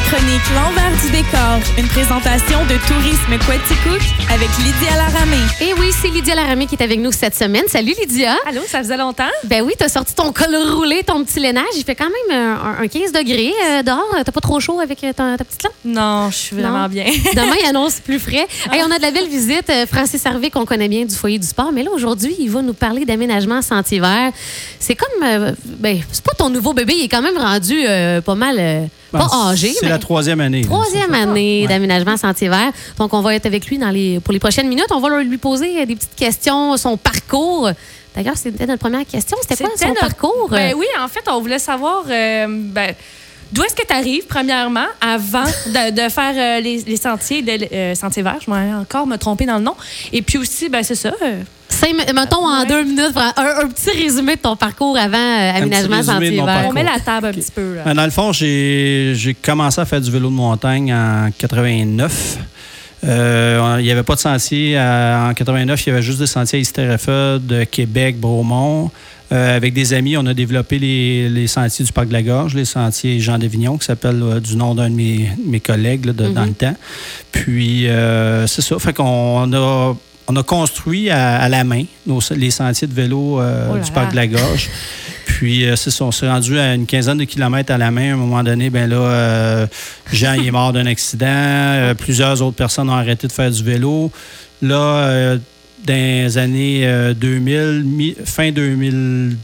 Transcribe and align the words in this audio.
la 0.00 0.16
chronique 0.16 0.40
L'envers 0.54 0.90
du 1.02 1.10
décor, 1.10 1.58
une 1.78 1.86
présentation 1.88 2.58
de 2.66 2.76
Tourisme 2.86 3.38
Quaticook 3.46 4.00
avec 4.32 4.48
Lydia 4.58 4.96
Laramé. 4.96 5.36
Et 5.60 5.72
oui, 5.78 5.90
c'est 6.00 6.08
Lydia 6.08 6.34
Laramé 6.34 6.66
qui 6.66 6.74
est 6.76 6.82
avec 6.82 6.98
nous 7.00 7.12
cette 7.12 7.34
semaine. 7.34 7.64
Salut 7.68 7.92
Lydia. 8.00 8.36
Allô, 8.48 8.60
ça 8.66 8.78
faisait 8.82 8.96
longtemps? 8.96 9.28
Ben 9.44 9.62
oui, 9.62 9.74
t'as 9.78 9.88
sorti 9.88 10.14
ton 10.14 10.32
col 10.32 10.54
roulé, 10.74 11.02
ton 11.04 11.22
petit 11.24 11.40
lainage. 11.40 11.64
Il 11.76 11.84
fait 11.84 11.94
quand 11.94 12.08
même 12.30 12.58
un, 12.60 12.82
un 12.82 12.88
15 12.88 13.12
degrés 13.12 13.52
euh, 13.68 13.82
dehors. 13.82 14.04
T'as 14.24 14.32
pas 14.32 14.40
trop 14.40 14.58
chaud 14.60 14.80
avec 14.80 15.02
euh, 15.04 15.12
ta, 15.12 15.36
ta 15.36 15.44
petite 15.44 15.62
lampe? 15.64 15.72
Non, 15.84 16.30
je 16.30 16.36
suis 16.36 16.56
vraiment 16.56 16.82
Non? 16.82 16.88
bien. 16.88 17.04
Demain, 17.34 17.56
il 17.62 17.66
annonce 17.68 18.00
plus 18.00 18.18
frais. 18.18 18.46
Hey, 18.72 18.82
on 18.86 18.90
a 18.90 18.96
de 18.98 19.02
la 19.02 19.10
belle 19.10 19.28
visite. 19.28 19.68
Euh, 19.70 19.86
Francis 19.86 20.24
Harvey, 20.26 20.50
qu'on 20.50 20.64
connaît 20.66 20.88
bien 20.88 21.04
du 21.04 21.14
foyer 21.14 21.38
du 21.38 21.46
sport. 21.46 21.72
Mais 21.72 21.82
là, 21.82 21.90
aujourd'hui, 21.92 22.34
il 22.38 22.50
va 22.50 22.62
nous 22.62 22.74
parler 22.74 23.04
d'aménagement 23.04 23.62
sentier 23.62 24.00
vert. 24.00 24.32
C'est 24.78 24.94
comme. 24.94 25.22
euh, 25.24 25.52
ben, 25.64 26.00
c'est 26.12 26.24
pas 26.24 26.34
ton 26.36 26.48
nouveau 26.50 26.72
bébé. 26.72 26.94
Il 26.96 27.04
est 27.04 27.08
quand 27.08 27.22
même 27.22 27.38
rendu 27.38 27.74
euh, 27.86 28.20
pas 28.20 28.34
mal. 28.34 28.88
Euh, 29.14 29.18
pas 29.18 29.28
âgé. 29.50 29.72
C'est 29.72 29.86
mais- 29.86 29.90
la 29.90 29.98
troisième 29.98 30.40
année. 30.40 30.62
Troisième 30.62 31.14
année 31.14 31.62
Ouais. 31.62 31.68
d'aménagement 31.68 32.16
sentier 32.16 32.48
vert. 32.48 32.72
Donc, 32.98 33.12
on 33.14 33.20
va 33.22 33.34
être 33.34 33.46
avec 33.46 33.66
lui 33.66 33.78
dans 33.78 33.90
les, 33.90 34.20
pour 34.20 34.32
les 34.32 34.38
prochaines 34.38 34.68
minutes. 34.68 34.86
On 34.90 35.00
va 35.00 35.22
lui 35.22 35.38
poser 35.38 35.84
des 35.86 35.94
petites 35.96 36.14
questions, 36.16 36.76
son 36.76 36.96
parcours. 36.96 37.70
D'ailleurs, 38.14 38.36
c'était 38.36 38.66
notre 38.66 38.80
première 38.80 39.06
question. 39.06 39.36
C'était 39.42 39.62
quoi 39.64 39.72
son 39.76 39.88
notre- 39.88 40.00
parcours? 40.00 40.48
Ben 40.50 40.74
oui, 40.76 40.86
en 41.00 41.08
fait, 41.08 41.22
on 41.28 41.40
voulait 41.40 41.58
savoir 41.60 42.02
euh, 42.10 42.46
ben, 42.48 42.92
d'où 43.52 43.62
est-ce 43.62 43.74
que 43.74 43.86
tu 43.86 43.92
arrives, 43.94 44.26
premièrement, 44.28 44.86
avant 45.00 45.44
de, 45.66 45.90
de 45.90 46.08
faire 46.08 46.34
euh, 46.36 46.60
les, 46.60 46.78
les 46.82 46.96
sentiers, 46.96 47.42
de, 47.42 47.66
euh, 47.72 47.94
sentiers 47.94 48.22
verts. 48.22 48.38
Je 48.44 48.50
vais 48.50 48.72
encore 48.74 49.06
me 49.06 49.16
tromper 49.16 49.46
dans 49.46 49.58
le 49.58 49.64
nom. 49.64 49.74
Et 50.12 50.22
puis 50.22 50.38
aussi, 50.38 50.68
ben, 50.68 50.82
c'est 50.82 50.94
ça. 50.96 51.12
Euh, 51.72 51.74
Cinq 51.76 52.14
mettons 52.14 52.46
en 52.46 52.60
Ouais. 52.62 52.66
deux 52.66 52.84
minutes, 52.84 53.12
un, 53.16 53.64
un 53.64 53.68
petit 53.68 53.90
résumé 53.90 54.36
de 54.36 54.40
ton 54.40 54.56
parcours 54.56 54.96
avant 54.98 55.16
euh, 55.16 55.52
aménagement 55.56 56.02
sentier 56.02 56.32
mon 56.32 56.44
vert. 56.46 56.66
on 56.68 56.72
met 56.72 56.82
la 56.84 56.98
table 57.00 57.26
un 57.28 57.32
petit 57.32 57.50
peu. 57.54 57.76
là. 57.76 57.82
Ben, 57.84 57.94
Dans 57.94 58.04
le 58.04 58.10
fond, 58.10 58.32
j'ai 58.32 59.12
j'ai 59.16 59.34
commencé 59.34 59.80
à 59.80 59.84
faire 59.84 60.00
du 60.00 60.10
vélo 60.10 60.28
de 60.28 60.34
montagne 60.34 60.92
en 60.92 61.30
89. 61.36 62.38
Euh, 63.02 63.76
il 63.78 63.84
n'y 63.84 63.90
avait 63.90 64.02
pas 64.02 64.14
de 64.14 64.20
sentier. 64.20 64.76
à- 64.76 65.28
en 65.30 65.34
89, 65.34 65.86
il 65.86 65.88
y 65.88 65.92
avait 65.92 66.02
juste 66.02 66.18
des 66.18 66.26
sentiers 66.26 66.58
à 66.58 66.62
de 67.38 67.64
Québec, 67.64 68.18
Bromont. 68.20 68.90
Euh, 69.32 69.56
avec 69.56 69.72
des 69.74 69.94
amis, 69.94 70.16
on 70.16 70.26
a 70.26 70.34
développé 70.34 70.78
les, 70.80 71.28
les 71.28 71.46
sentiers 71.46 71.84
du 71.84 71.92
Parc 71.92 72.08
de 72.08 72.12
la 72.12 72.22
Gorge, 72.22 72.54
les 72.56 72.64
sentiers 72.64 73.20
Jean 73.20 73.38
Devignon, 73.38 73.78
qui 73.78 73.86
s'appelle 73.86 74.20
euh, 74.22 74.40
du 74.40 74.56
nom 74.56 74.74
d'un 74.74 74.90
de 74.90 74.94
mes, 74.96 75.30
mes 75.46 75.60
collègues 75.60 76.06
là, 76.06 76.12
de- 76.12 76.28
dans 76.30 76.44
le 76.44 76.52
temps. 76.52 76.74
Puis, 77.30 77.86
euh, 77.88 78.46
c'est 78.48 78.60
ça. 78.60 78.76
Fait 78.80 78.92
qu'on 78.92 79.52
a, 79.52 79.94
on 80.30 80.36
a 80.36 80.42
construit 80.42 81.10
à, 81.10 81.38
à 81.40 81.48
la 81.48 81.64
main 81.64 81.84
nos- 82.06 82.20
les 82.36 82.50
sentiers 82.50 82.86
de 82.88 82.94
vélo 82.94 83.40
euh, 83.40 83.68
Oh 83.74 83.78
du 83.78 83.90
Parc 83.90 84.10
de 84.12 84.16
la 84.16 84.26
Gorge. 84.26 84.68
Puis, 85.26 85.64
euh, 85.64 85.76
c'est 85.76 86.02
on 86.02 86.12
s'est 86.12 86.28
rendu 86.28 86.58
à 86.58 86.74
une 86.74 86.86
quinzaine 86.86 87.18
de 87.18 87.24
kilomètres 87.24 87.72
à 87.72 87.78
la 87.78 87.90
main. 87.90 88.10
À 88.10 88.14
un 88.14 88.16
moment 88.16 88.42
donné, 88.42 88.68
ben 88.70 88.88
là, 88.88 88.96
euh, 88.96 89.66
Jean 90.12 90.34
il 90.34 90.46
est 90.46 90.50
mort 90.50 90.72
d'un 90.72 90.86
accident. 90.86 91.94
Plusieurs 91.98 92.42
autres 92.42 92.56
personnes 92.56 92.90
ont 92.90 92.94
arrêté 92.94 93.26
de 93.26 93.32
faire 93.32 93.50
du 93.50 93.62
vélo. 93.62 94.10
Là, 94.62 95.36
dans 95.86 95.94
les 95.94 96.36
années 96.36 96.82
euh, 96.84 97.14
2000, 97.14 97.82
mi- 97.86 98.16
fin 98.24 98.50
2000, 98.52 99.36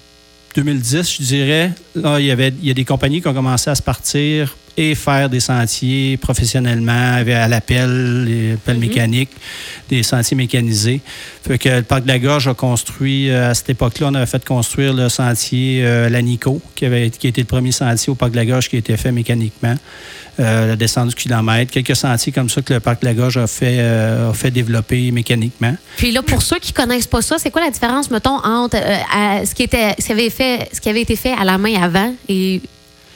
2010, 0.57 1.17
je 1.19 1.23
dirais, 1.23 1.73
là, 1.95 2.19
il 2.19 2.27
y 2.27 2.31
avait 2.31 2.53
il 2.61 2.67
y 2.67 2.71
a 2.71 2.75
des 2.75 2.85
compagnies 2.85 3.21
qui 3.21 3.29
ont 3.29 3.35
commencé 3.35 3.69
à 3.69 3.75
se 3.75 3.83
partir 3.83 4.57
et 4.77 4.95
faire 4.95 5.29
des 5.31 5.41
sentiers 5.41 6.17
professionnellement 6.17 7.17
à 7.17 7.49
l'appel, 7.49 8.25
les 8.25 8.57
pelles 8.57 8.79
mécaniques, 8.79 9.31
des 9.89 10.03
sentiers 10.03 10.37
mécanisés. 10.37 11.01
Fait 11.47 11.59
que 11.59 11.69
le 11.69 11.83
Parc 11.83 12.03
de 12.03 12.09
la 12.09 12.19
Gorge 12.19 12.49
a 12.49 12.55
construit, 12.55 13.31
euh, 13.31 13.51
à 13.51 13.55
cette 13.55 13.71
époque-là, 13.71 14.09
on 14.11 14.15
avait 14.15 14.27
fait 14.27 14.45
construire 14.45 14.93
le 14.93 15.09
sentier 15.09 15.83
euh, 15.85 16.09
Lanico, 16.09 16.61
qui, 16.75 16.85
avait, 16.85 17.11
qui 17.11 17.29
était 17.29 17.41
le 17.41 17.47
premier 17.47 17.73
sentier 17.73 18.11
au 18.11 18.15
Parc 18.15 18.33
de 18.33 18.37
la 18.37 18.45
Gorge 18.45 18.69
qui 18.69 18.77
a 18.77 18.79
été 18.79 18.97
fait 18.97 19.13
mécaniquement. 19.13 19.77
Euh, 20.39 20.67
la 20.67 20.77
descente 20.77 21.09
du 21.09 21.15
kilomètre, 21.15 21.73
quelques 21.73 21.97
sentiers 21.97 22.31
comme 22.31 22.51
ça 22.51 22.61
que 22.61 22.75
le 22.75 22.81
Parc 22.81 23.01
de 23.01 23.07
la 23.07 23.15
Gorge 23.15 23.39
a 23.39 23.47
fait, 23.47 23.79
euh, 23.79 24.31
a 24.31 24.35
fait 24.35 24.51
développer 24.51 25.11
mécaniquement. 25.11 25.75
Puis 25.97 26.13
là, 26.13 26.23
pour 26.23 26.43
ceux 26.43 26.59
qui 26.59 26.75
connaissent 26.75 27.07
pas 27.07 27.23
ça, 27.23 27.39
c'est 27.39 27.51
quoi 27.51 27.63
la 27.63 27.71
différence, 27.71 28.11
mettons, 28.11 28.37
entre 28.45 28.77
euh, 28.77 29.45
ce, 29.47 29.55
qui 29.55 29.63
était, 29.63 29.95
ce, 29.99 30.07
qui 30.07 30.13
avait 30.13 30.29
fait, 30.29 30.69
ce 30.75 30.81
qui 30.81 30.91
avait 30.91 31.01
été 31.01 31.17
fait 31.17 31.33
à 31.33 31.45
la 31.45 31.57
main 31.57 31.81
avant 31.83 32.15
et 32.29 32.61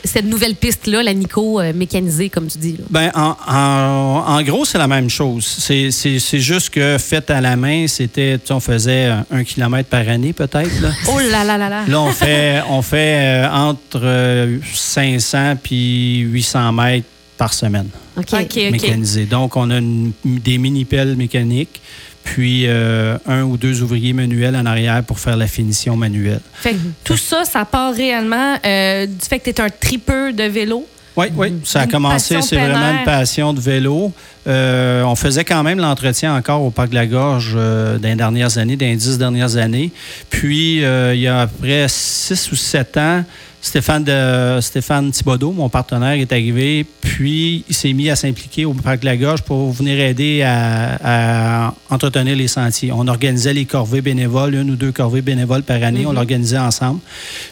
cette 0.05 0.25
nouvelle 0.25 0.55
piste-là, 0.55 1.03
la 1.03 1.15
Nico 1.15 1.61
euh, 1.61 1.73
mécanisée, 1.75 2.29
comme 2.29 2.47
tu 2.47 2.59
dis? 2.59 2.77
Là? 2.79 2.85
Ben, 2.91 3.11
en, 3.15 3.37
en- 3.47 4.25
en 4.37 4.43
gros, 4.43 4.65
c'est 4.65 4.79
la 4.79 4.89
même 4.89 5.09
chose. 5.11 5.45
C'est- 5.47 5.91
C'est 5.91 6.19
c'est 6.19 6.41
juste 6.41 6.71
que 6.71 6.97
fait 6.99 7.29
à 7.31 7.41
la 7.41 7.57
main, 7.57 7.87
c'était, 7.87 8.39
on 8.51 8.61
faisait 8.61 9.07
un, 9.07 9.27
un 9.31 9.45
kilomètre 9.45 9.89
par 9.89 10.09
année 10.09 10.33
peut-être. 10.33 10.81
Là. 10.81 10.91
Oh 11.09 11.19
là 11.19 11.45
là 11.45 11.59
là 11.59 11.69
là. 11.69 11.85
Là, 11.87 12.01
on 12.01 12.13
fait, 12.13 12.63
on 12.69 12.83
fait 12.83 13.45
euh, 13.45 13.51
entre 13.51 14.01
euh, 14.03 14.59
500 14.75 15.57
puis 15.63 16.19
800 16.21 16.73
mètres 16.73 17.07
par 17.39 17.53
semaine 17.55 17.89
OK. 18.17 18.35
OK. 18.35 19.29
Donc, 19.29 19.57
on 19.57 19.71
a 19.71 19.79
une- 19.79 20.13
des 20.25 20.59
mini-pelles 20.59 21.17
mécaniques, 21.17 21.81
puis 22.25 22.65
euh, 22.67 23.17
un 23.27 23.43
ou 23.43 23.57
deux 23.57 23.83
ouvriers 23.83 24.13
manuels 24.13 24.57
en 24.57 24.67
arrière 24.67 25.03
pour 25.03 25.19
faire 25.19 25.37
la 25.37 25.47
finition 25.47 25.97
manuelle. 25.97 26.41
Fait 26.55 26.73
que 26.73 26.79
tout 27.05 27.17
ça, 27.17 27.45
ça 27.45 27.65
part 27.65 27.95
réellement 27.95 28.57
euh, 28.65 29.07
du 29.07 29.27
fait 29.29 29.39
que 29.39 29.51
tu 29.51 29.51
es 29.51 29.61
un 29.61 29.71
tripeur 29.71 30.33
de 30.33 30.45
vélo? 30.45 30.87
Oui, 31.17 31.27
oui, 31.37 31.55
ça 31.65 31.81
a 31.81 31.85
Une 31.85 31.91
commencé, 31.91 32.41
c'est 32.41 32.57
vraiment 32.57 32.99
une 32.99 33.05
passion 33.05 33.53
de 33.53 33.61
vélo. 33.61 34.13
Euh, 34.47 35.03
on 35.03 35.17
faisait 35.17 35.45
quand 35.45 35.63
même 35.63 35.79
l'entretien 35.79 36.35
encore 36.35 36.63
au 36.63 36.71
Parc 36.71 36.91
de 36.91 36.95
la 36.95 37.07
Gorge 37.07 37.53
euh, 37.57 37.99
dans 37.99 38.09
les 38.09 38.15
dernières 38.15 38.57
années, 38.59 38.77
dans 38.77 38.87
les 38.87 38.97
dix 38.97 39.19
dernières 39.19 39.57
années. 39.57 39.93
Puis, 40.31 40.83
euh, 40.85 41.15
il 41.15 41.21
y 41.21 41.29
a 41.29 41.43
après 41.43 41.87
six 41.89 42.51
ou 42.53 42.57
sept 42.57 42.97
ans, 42.97 43.25
Stéphane, 43.63 44.05
de, 44.05 44.59
Stéphane 44.63 45.11
Thibodeau, 45.11 45.53
mon 45.53 45.69
partenaire, 45.69 46.13
est 46.13 46.33
arrivé, 46.33 46.87
puis 47.03 47.63
il 47.69 47.75
s'est 47.75 47.93
mis 47.93 48.09
à 48.09 48.17
s'impliquer 48.17 48.65
au 48.65 48.73
Parc 48.73 49.01
de 49.01 49.05
la 49.05 49.17
Gorge 49.19 49.43
pour 49.43 49.71
venir 49.71 50.01
aider 50.01 50.43
à, 50.43 51.67
à 51.69 51.75
entretenir 51.91 52.37
les 52.37 52.49
sentiers. 52.49 52.91
On 52.91 53.07
organisait 53.07 53.53
les 53.53 53.67
corvées 53.67 54.01
bénévoles, 54.01 54.55
une 54.55 54.71
ou 54.71 54.77
deux 54.77 54.93
corvées 54.93 55.21
bénévoles 55.21 55.63
par 55.63 55.83
année, 55.83 56.07
on 56.07 56.13
l'organisait 56.13 56.59
ensemble. 56.59 57.01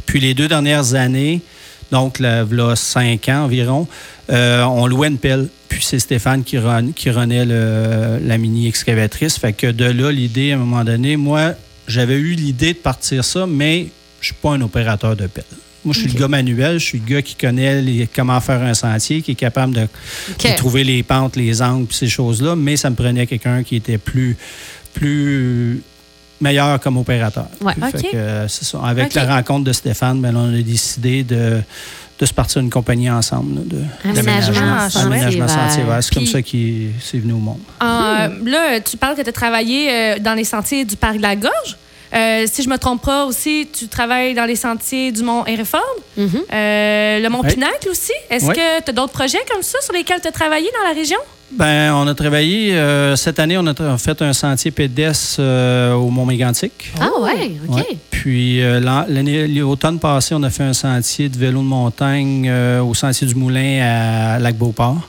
Puis 0.06 0.18
les 0.18 0.32
deux 0.32 0.48
dernières 0.48 0.94
années, 0.94 1.42
donc 1.92 2.18
là, 2.20 2.44
là, 2.50 2.74
cinq 2.74 3.28
ans 3.28 3.44
environ, 3.44 3.86
euh, 4.30 4.62
on 4.64 4.86
louait 4.86 5.08
une 5.08 5.18
pelle. 5.18 5.48
Puis 5.68 5.82
c'est 5.84 5.98
Stéphane 5.98 6.42
qui, 6.42 6.56
run- 6.56 6.92
qui 6.92 7.10
renait 7.10 7.44
le- 7.44 8.18
la 8.26 8.38
mini-excavatrice. 8.38 9.36
Fait 9.38 9.52
que 9.52 9.66
de 9.66 9.84
là, 9.84 10.10
l'idée, 10.10 10.52
à 10.52 10.54
un 10.54 10.58
moment 10.58 10.84
donné, 10.84 11.18
moi, 11.18 11.52
j'avais 11.86 12.16
eu 12.16 12.32
l'idée 12.32 12.72
de 12.72 12.78
partir 12.78 13.22
ça, 13.24 13.46
mais 13.46 13.88
je 14.22 14.26
suis 14.26 14.34
pas 14.34 14.52
un 14.52 14.60
opérateur 14.62 15.14
de 15.14 15.26
pelle. 15.26 15.44
Moi, 15.88 15.94
je 15.94 16.00
suis 16.00 16.08
le 16.12 16.18
gars 16.20 16.28
manuel, 16.28 16.78
je 16.78 16.84
suis 16.84 16.98
le 16.98 17.14
gars 17.14 17.22
qui 17.22 17.34
connaît 17.34 17.80
les- 17.80 18.06
comment 18.14 18.38
faire 18.40 18.62
un 18.62 18.74
sentier, 18.74 19.22
qui 19.22 19.30
est 19.32 19.34
capable 19.34 19.72
de, 19.74 19.86
trouver 20.56 20.84
les 20.84 21.02
pentes, 21.02 21.36
les 21.36 21.62
angles, 21.62 21.86
ces 21.90 22.08
choses-là, 22.08 22.54
mais 22.56 22.76
ça 22.76 22.90
me 22.90 22.94
prenait 22.94 23.26
quelqu'un 23.26 23.62
qui 23.62 23.76
était 23.76 23.96
plus, 23.98 24.36
plus 24.94 25.82
meilleur 26.40 26.78
comme 26.80 26.96
opérateur. 26.98 27.48
Ouais. 27.60 27.72
Puis, 27.72 27.90
fait 27.92 27.98
OK. 28.06 28.12
que, 28.12 28.16
euh, 28.16 28.48
ça. 28.48 28.80
Avec 28.84 29.14
la 29.14 29.36
rencontre 29.36 29.64
de 29.64 29.72
Stéphane, 29.72 30.20
ben, 30.20 30.36
on 30.36 30.54
a 30.54 30.62
décidé 30.62 31.22
de, 31.24 31.60
de 32.20 32.26
se 32.26 32.32
partir 32.32 32.60
une 32.60 32.70
compagnie 32.70 33.10
ensemble 33.10 33.56
là, 33.56 33.60
de, 33.64 33.76
Aménagement 34.04 34.22
d'aménagement- 34.62 34.90
sentier 34.90 35.06
aménagement 35.06 35.46
vert. 35.46 35.98
C'est 36.02 36.14
comme 36.14 36.26
ça 36.26 36.42
qu'il 36.42 36.90
c'est 37.00 37.18
venu 37.18 37.32
au 37.32 37.38
monde. 37.38 37.60
Euh, 37.82 38.28
Là, 38.44 38.80
tu 38.80 38.96
parles 38.96 39.16
que 39.16 39.22
tu 39.22 39.28
as 39.28 39.32
travaillé 39.32 39.90
euh, 39.90 40.18
dans 40.20 40.34
les 40.34 40.44
sentiers 40.44 40.84
du 40.84 40.96
Parc 40.96 41.16
de 41.16 41.22
la 41.22 41.34
Gorge? 41.36 41.76
Euh, 42.14 42.46
si 42.50 42.62
je 42.62 42.68
me 42.68 42.76
trompe 42.78 43.02
pas 43.02 43.24
aussi, 43.26 43.68
tu 43.72 43.88
travailles 43.88 44.34
dans 44.34 44.44
les 44.46 44.56
sentiers 44.56 45.12
du 45.12 45.22
Mont 45.22 45.44
Hereford, 45.46 45.82
Mhm. 46.16 46.28
Euh, 46.52 47.20
le 47.20 47.28
Mont 47.28 47.42
Oui. 47.44 47.52
Pinacle 47.52 47.88
aussi. 47.90 48.12
Est-ce 48.30 48.46
Oui. 48.46 48.54
que 48.54 48.82
tu 48.82 48.90
as 48.90 48.92
d'autres 48.92 49.12
projets 49.12 49.38
comme 49.52 49.62
ça 49.62 49.78
sur 49.82 49.92
lesquels 49.92 50.20
tu 50.20 50.28
as 50.28 50.32
travaillé 50.32 50.68
dans 50.72 50.88
la 50.88 50.94
région? 50.94 51.18
Ben, 51.50 51.94
on 51.94 52.06
a 52.06 52.14
travaillé, 52.14 52.74
euh, 52.74 53.16
cette 53.16 53.38
année, 53.38 53.56
on 53.58 53.66
a 53.66 53.96
fait 53.98 54.20
un 54.22 54.32
sentier 54.34 54.70
pédestre 54.70 55.36
euh, 55.40 55.94
au 55.94 56.10
Mont-Mégantic. 56.10 56.92
Ah 57.00 57.08
ouais, 57.20 57.52
OK. 57.68 57.74
Ouais. 57.76 57.96
Puis 58.10 58.60
euh, 58.62 58.80
l'automne 59.48 59.98
passé, 59.98 60.34
on 60.34 60.42
a 60.42 60.50
fait 60.50 60.64
un 60.64 60.74
sentier 60.74 61.28
de 61.30 61.38
vélo 61.38 61.60
de 61.60 61.64
montagne 61.66 62.50
au 62.82 62.92
sentier 62.94 63.26
du 63.26 63.34
Moulin 63.34 63.80
à 63.82 64.38
Lac-Beauport. 64.38 65.08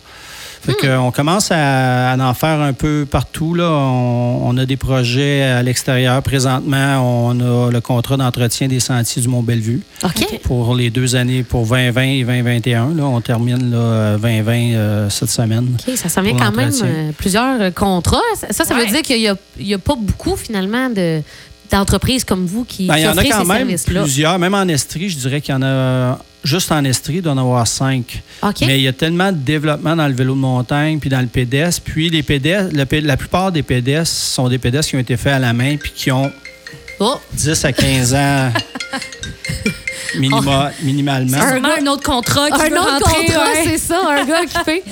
Fait 0.62 0.96
on 0.96 1.12
commence 1.12 1.52
à, 1.52 2.12
à 2.12 2.18
en 2.18 2.34
faire 2.34 2.60
un 2.60 2.74
peu 2.74 3.08
partout. 3.10 3.54
Là. 3.54 3.70
On, 3.70 4.50
on 4.50 4.58
a 4.58 4.66
des 4.66 4.78
projets 4.78 5.44
à 5.44 5.64
l'extérieur. 5.64 6.22
Présentement, 6.24 7.28
on 7.28 7.40
a 7.40 7.72
le 7.72 7.82
contrat 7.82 8.18
d'entretien 8.18 8.68
des 8.68 8.80
sentiers 8.80 9.22
du 9.22 9.28
Mont-Bellevue 9.28 9.82
OK. 10.04 10.40
pour 10.44 10.76
les 10.76 10.90
deux 10.90 11.16
années, 11.16 11.44
pour 11.44 11.66
2020 11.66 12.02
et 12.02 12.24
2021. 12.24 12.96
Là. 12.96 13.04
On 13.04 13.22
termine 13.22 13.72
là, 13.72 14.18
2020 14.18 14.54
euh, 14.54 15.10
cette 15.10 15.30
semaine. 15.30 15.78
OK, 15.88 15.96
ça 15.96 16.10
s'en 16.10 16.22
vient 16.22 16.36
quand 16.36 16.52
même 16.52 16.72
euh, 16.84 17.12
plusieurs 17.18 17.62
euh, 17.62 17.72
contrats. 17.72 18.18
Ça, 18.36 18.66
ça, 18.66 18.76
veut 18.76 18.86
dire 18.86 19.02
qu'il 19.02 19.20
n'y 19.60 19.74
a, 19.74 19.78
pas 19.78 19.96
beaucoup, 19.96 20.36
finalement, 20.36 20.90
de 20.90 21.22
d'entreprises 21.72 22.24
comme 22.24 22.46
vous 22.46 22.64
qui, 22.66 22.88
Ben, 22.88 22.98
il 22.98 23.04
y 23.04 23.08
en 23.08 23.18
a 23.18 23.24
quand 23.24 23.46
même 23.46 23.68
services-là. 23.68 24.02
plusieurs. 24.02 24.40
Même 24.40 24.54
en 24.56 24.68
Estrie, 24.68 25.10
je 25.10 25.18
dirais 25.18 25.42
qu'il 25.42 25.54
y 25.54 25.58
en 25.58 25.62
a. 25.64 26.20
Juste 26.44 26.72
en 26.72 26.84
Estrie, 26.86 27.16
il 27.16 27.22
doit 27.22 27.34
en 27.34 27.38
avoir 27.38 27.68
cinq. 27.68 28.22
Mais 28.62 28.80
il 28.80 28.84
y 28.84 28.88
a 28.88 28.94
tellement 28.94 29.32
de 29.34 29.38
développement 29.38 29.96
dans 29.96 30.08
le 30.08 30.14
vélo 30.14 30.34
de 30.36 30.40
montagne 30.40 30.98
puis 31.00 31.10
dans 31.10 31.20
le 31.20 31.28
pédestre. 31.28 31.82
Puis 31.84 32.10
les 32.10 32.24
pédestres, 32.24 32.74
le 32.74 33.00
la 33.02 33.18
plupart 33.18 33.52
des 33.52 33.62
pédestres 33.62 34.16
sont 34.16 34.48
des 34.48 34.58
pédestres 34.58 34.92
qui 34.92 34.96
ont 34.96 35.00
été 35.00 35.18
faits 35.18 35.34
à 35.34 35.40
la 35.40 35.52
main 35.54 35.76
puis 35.76 35.92
qui 35.94 36.12
ont 36.12 36.32
Oh, 37.02 37.16
10 37.34 37.66
à 37.66 37.72
15 37.74 38.14
ans. 38.14 38.52
minima- 40.18 40.72
minimalement. 40.82 41.38
C'est 41.42 41.50
sûrement 41.50 41.70
un 41.80 41.88
autre 41.88 42.04
contrat 42.04 42.50
qui 42.52 42.62
Un 42.62 42.70
veut 42.70 42.80
autre 42.80 43.04
rentrer, 43.06 43.26
contrat, 43.26 43.44
ouais. 43.46 43.64
c'est 43.66 43.78
ça, 43.78 44.02
un 44.10 44.26
gars 44.26 44.46
qui 44.46 44.58
fait. 44.66 44.84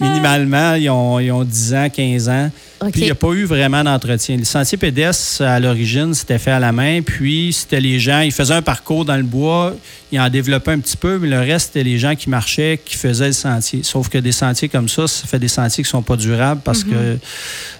Minimalement, 0.00 0.74
ils 0.74 0.90
ont, 0.90 1.18
ils 1.20 1.30
ont 1.32 1.44
10 1.44 1.74
ans, 1.74 1.88
15 1.94 2.28
ans. 2.28 2.50
Puis 2.92 3.02
il 3.02 3.04
n'y 3.04 3.10
a 3.10 3.14
pas 3.14 3.28
eu 3.32 3.44
vraiment 3.44 3.84
d'entretien. 3.84 4.36
Le 4.36 4.44
sentier 4.44 4.78
pédestre, 4.78 5.42
à 5.42 5.60
l'origine, 5.60 6.14
c'était 6.14 6.38
fait 6.38 6.50
à 6.52 6.58
la 6.58 6.72
main. 6.72 7.02
Puis 7.02 7.52
c'était 7.52 7.80
les 7.80 7.98
gens, 8.00 8.20
ils 8.20 8.32
faisaient 8.32 8.54
un 8.54 8.62
parcours 8.62 9.04
dans 9.04 9.16
le 9.16 9.22
bois, 9.22 9.74
ils 10.12 10.18
en 10.20 10.28
développaient 10.28 10.72
un 10.72 10.78
petit 10.80 10.96
peu, 10.96 11.18
mais 11.18 11.28
le 11.28 11.38
reste, 11.40 11.66
c'était 11.68 11.84
les 11.84 11.98
gens 11.98 12.14
qui 12.14 12.30
marchaient, 12.30 12.80
qui 12.84 12.96
faisaient 12.96 13.26
le 13.28 13.32
sentier. 13.32 13.82
Sauf 13.82 14.08
que 14.08 14.18
des 14.18 14.32
sentiers 14.32 14.68
comme 14.68 14.88
ça, 14.88 15.06
ça 15.06 15.26
fait 15.26 15.38
des 15.38 15.48
sentiers 15.48 15.84
qui 15.84 15.88
ne 15.88 15.92
sont 15.92 16.02
pas 16.02 16.16
durables 16.16 16.62
parce 16.64 16.82
que 16.84 17.18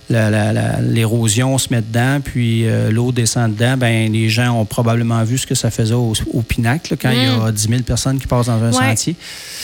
la- 0.09 0.81
l'érosion 0.81 1.57
se 1.57 1.69
met 1.71 1.81
dedans, 1.83 2.21
puis 2.23 2.67
euh, 2.67 2.91
l'eau 2.91 3.13
descend 3.13 3.53
dedans. 3.55 3.77
Ben, 3.77 4.13
les 4.13 4.29
gens 4.29 4.59
ont 4.61 4.65
probablement 4.65 5.23
vu 5.25 5.39
ce 5.39 5.47
que 5.47 5.55
ça 5.55 5.71
faisait 5.71 5.95
au, 5.95 6.13
au 6.33 6.43
pinacle, 6.43 6.93
là, 6.93 6.97
quand 7.01 7.11
il 7.11 7.23
y 7.23 7.27
a 7.27 7.51
10 7.53 7.69
000 7.69 7.83
personnes 7.83 8.19
qui 8.19 8.27
passent 8.27 8.47
dans 8.47 8.63
un 8.63 8.71
Ouais. 8.73 8.91
sentier. 8.91 9.15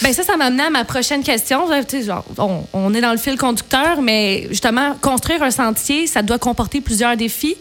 Ben 0.03 0.12
ça, 0.12 0.23
ça 0.23 0.37
m'amenait 0.37 0.65
à 0.65 0.71
ma 0.71 0.85
prochaine 0.85 1.23
question. 1.23 1.65
On, 2.38 2.65
on 2.73 2.94
est 2.94 3.00
dans 3.00 3.12
le 3.12 3.19
fil 3.19 3.37
conducteur, 3.37 4.00
mais 4.03 4.47
justement, 4.50 4.94
construire 5.00 5.25
un 5.43 5.50
sentier, 5.50 6.06
ça 6.06 6.23
doit 6.23 6.38
comporter 6.38 6.81
plusieurs 6.81 7.17
défis. 7.17 7.56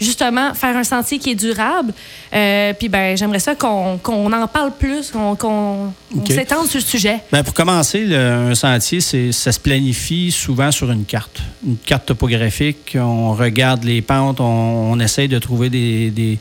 Justement, 0.00 0.54
faire 0.54 0.76
un 0.76 0.84
sentier 0.84 1.18
qui 1.18 1.30
est 1.32 1.34
durable. 1.34 1.92
Euh, 2.32 2.72
puis 2.72 2.88
ben, 2.88 3.16
j'aimerais 3.16 3.38
ça 3.38 3.54
qu'on 3.54 3.98
en 4.32 4.46
parle 4.48 4.72
plus, 4.78 5.10
qu'on 5.10 5.92
s'étende 6.26 6.66
sur 6.68 6.78
le 6.80 6.84
sujet. 6.84 7.18
Ben, 7.30 7.42
pour 7.42 7.52
commencer, 7.52 8.04
le- 8.04 8.16
un 8.50 8.54
sentier, 8.54 9.00
ça 9.00 9.52
se 9.52 9.60
planifie 9.60 10.30
souvent 10.30 10.70
sur 10.72 10.90
une 10.90 11.04
carte. 11.04 11.40
Une 11.66 11.76
carte 11.76 12.06
topographique. 12.06 12.96
On 12.98 13.34
regarde 13.34 13.84
les 13.84 14.00
pentes, 14.00 14.40
on, 14.40 14.44
on 14.92 15.00
essaye 15.00 15.28
de 15.28 15.38
trouver 15.38 15.68
des, 15.68 16.10
des, 16.10 16.38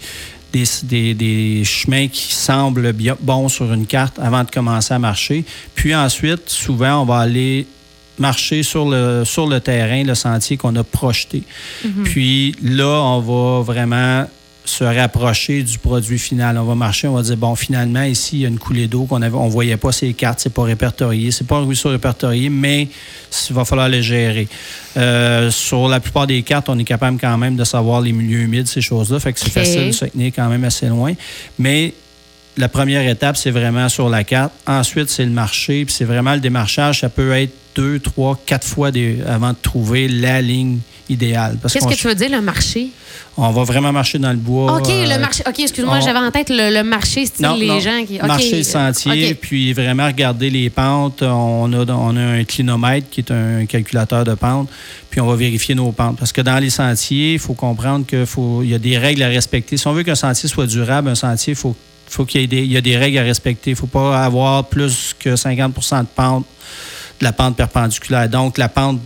des, 0.53 0.63
des- 0.83 1.13
des 1.13 1.63
chemins 1.65 2.07
qui 2.07 2.33
semblent 2.33 2.93
bien, 2.93 3.17
bons 3.19 3.49
sur 3.49 3.73
une 3.73 3.85
carte 3.85 4.17
avant 4.19 4.45
de 4.45 4.49
commencer 4.51 4.93
à 4.93 4.99
marcher. 4.99 5.43
Puis 5.75 5.93
ensuite, 5.93 6.49
souvent, 6.49 7.01
on 7.01 7.05
va 7.05 7.17
aller 7.19 7.67
marcher 8.19 8.63
sur 8.63 8.89
le, 8.89 9.23
sur 9.25 9.47
le 9.47 9.59
terrain, 9.59 10.03
le 10.03 10.15
sentier 10.15 10.57
qu'on 10.57 10.75
a 10.75 10.83
projeté. 10.83 11.43
Puis 12.03 12.55
là, 12.61 13.01
on 13.03 13.19
va 13.19 13.63
vraiment 13.63 14.27
se 14.65 14.83
rapprocher 14.83 15.63
du 15.63 15.79
produit 15.79 16.19
final. 16.19 16.57
On 16.57 16.63
va 16.63 16.75
marcher, 16.75 17.07
on 17.07 17.15
va 17.15 17.23
dire, 17.23 17.37
bon, 17.37 17.55
finalement, 17.55 18.03
ici, 18.03 18.37
il 18.37 18.39
y 18.41 18.45
a 18.45 18.49
une 18.49 18.59
coulée 18.59 18.87
d'eau 18.87 19.05
qu'on 19.05 19.21
avait, 19.21 19.35
on 19.35 19.47
voyait 19.47 19.77
pas 19.77 19.91
ces 19.91 20.13
cartes, 20.13 20.39
c'est 20.41 20.53
pas 20.53 20.63
répertorié, 20.63 21.31
c'est 21.31 21.47
pas 21.47 21.57
un 21.57 21.65
ruisseau 21.65 21.89
répertorié, 21.89 22.49
mais 22.49 22.87
il 23.49 23.55
va 23.55 23.65
falloir 23.65 23.89
le 23.89 24.01
gérer. 24.01 24.47
Euh, 24.95 25.49
sur 25.49 25.87
la 25.87 25.99
plupart 25.99 26.27
des 26.27 26.43
cartes, 26.43 26.69
on 26.69 26.77
est 26.77 26.83
capable 26.83 27.17
quand 27.19 27.37
même 27.37 27.55
de 27.55 27.63
savoir 27.63 28.01
les 28.01 28.11
milieux 28.11 28.41
humides, 28.41 28.67
ces 28.67 28.81
choses-là, 28.81 29.19
fait 29.19 29.33
que 29.33 29.39
c'est 29.39 29.49
facile 29.49 29.87
de 29.87 29.91
se 29.91 30.05
tenir 30.05 30.31
quand 30.35 30.47
même 30.49 30.63
assez 30.63 30.87
loin. 30.87 31.13
Mais 31.57 31.93
la 32.57 32.67
première 32.67 33.07
étape, 33.07 33.37
c'est 33.37 33.51
vraiment 33.51 33.87
sur 33.89 34.09
la 34.09 34.23
carte. 34.23 34.51
Ensuite, 34.67 35.09
c'est 35.09 35.23
le 35.23 35.31
marché. 35.31 35.85
Puis 35.85 35.95
c'est 35.97 36.05
vraiment 36.05 36.33
le 36.33 36.41
démarchage. 36.41 36.99
Ça 36.99 37.09
peut 37.09 37.31
être 37.31 37.53
deux, 37.79 37.99
trois, 37.99 38.37
quatre 38.45 38.67
fois 38.67 38.91
des- 38.91 39.19
avant 39.27 39.51
de 39.51 39.57
trouver 39.61 40.07
la 40.07 40.41
ligne 40.41 40.79
idéale. 41.09 41.57
Parce 41.61 41.73
Qu'est-ce 41.73 41.87
que 41.87 41.93
tu 41.93 42.07
veux 42.07 42.15
dire, 42.15 42.29
le 42.29 42.41
marché? 42.41 42.89
on 43.37 43.51
va 43.51 43.63
vraiment 43.63 43.91
marcher 43.93 44.19
dans 44.19 44.31
le 44.31 44.37
bois. 44.37 44.77
OK, 44.77 44.89
euh, 44.89 45.05
le 45.15 45.17
marché. 45.19 45.43
OK, 45.47 45.59
excuse-moi, 45.59 45.97
on- 45.97 46.01
j'avais 46.01 46.19
en 46.19 46.29
tête 46.29 46.49
le, 46.49 46.73
le 46.77 46.83
marché, 46.83 47.25
style 47.25 47.45
non, 47.45 47.55
les 47.55 47.67
non. 47.67 47.79
gens 47.79 48.03
qui. 48.05 48.17
OK, 48.19 48.27
Marcher 48.27 48.51
le 48.51 48.59
euh, 48.59 48.63
sentier, 48.63 49.31
OK. 49.31 49.37
puis 49.39 49.71
vraiment 49.73 50.05
regarder 50.07 50.49
les 50.49 50.69
pentes. 50.69 51.21
On 51.23 51.71
a, 51.73 51.85
on 51.93 52.15
a 52.17 52.21
un 52.21 52.43
clinomètre 52.43 53.07
qui 53.09 53.21
est 53.21 53.31
un 53.31 53.65
calculateur 53.65 54.23
de 54.25 54.33
pentes, 54.35 54.69
puis 55.09 55.21
on 55.21 55.25
va 55.27 55.35
vérifier 55.35 55.73
nos 55.73 55.91
pentes. 55.93 56.17
Parce 56.19 56.33
que 56.33 56.41
dans 56.41 56.59
les 56.59 56.69
sentiers, 56.69 57.33
il 57.33 57.39
faut 57.39 57.53
comprendre 57.55 58.05
qu'il 58.05 58.25
faut, 58.25 58.61
il 58.61 58.69
y 58.69 58.75
a 58.75 58.79
des 58.79 58.97
règles 58.97 59.23
à 59.23 59.29
respecter. 59.29 59.77
Si 59.77 59.87
on 59.87 59.93
veut 59.93 60.03
qu'un 60.03 60.15
sentier 60.15 60.49
soit 60.49 60.67
durable, 60.67 61.07
un 61.09 61.15
sentier, 61.15 61.53
il 61.53 61.55
faut, 61.55 61.75
faut 62.07 62.25
qu'il 62.25 62.41
y 62.41 62.43
ait 62.43 62.47
des, 62.47 62.61
il 62.63 62.71
y 62.71 62.77
a 62.77 62.81
des 62.81 62.97
règles 62.97 63.17
à 63.19 63.23
respecter. 63.23 63.71
Il 63.71 63.73
ne 63.73 63.79
faut 63.79 63.87
pas 63.87 64.23
avoir 64.23 64.65
plus 64.65 65.15
que 65.17 65.29
50% 65.35 66.01
de 66.01 66.07
pente, 66.13 66.43
de 66.43 66.45
la 67.21 67.31
pente 67.33 67.55
perpendiculaire. 67.55 68.29
Donc, 68.29 68.57
la 68.57 68.69
pente 68.69 68.99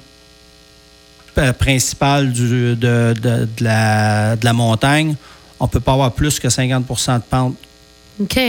euh, 1.37 1.53
principale 1.53 2.31
du- 2.31 2.75
de, 2.75 2.75
de- 2.75 3.13
de 3.57 3.63
la, 3.63 4.35
de 4.35 4.45
la 4.45 4.53
montagne, 4.53 5.15
on 5.59 5.65
ne 5.65 5.69
peut 5.69 5.79
pas 5.79 5.93
avoir 5.93 6.11
plus 6.11 6.39
que 6.39 6.47
50% 6.47 7.15
de 7.17 7.21
pente 7.29 7.55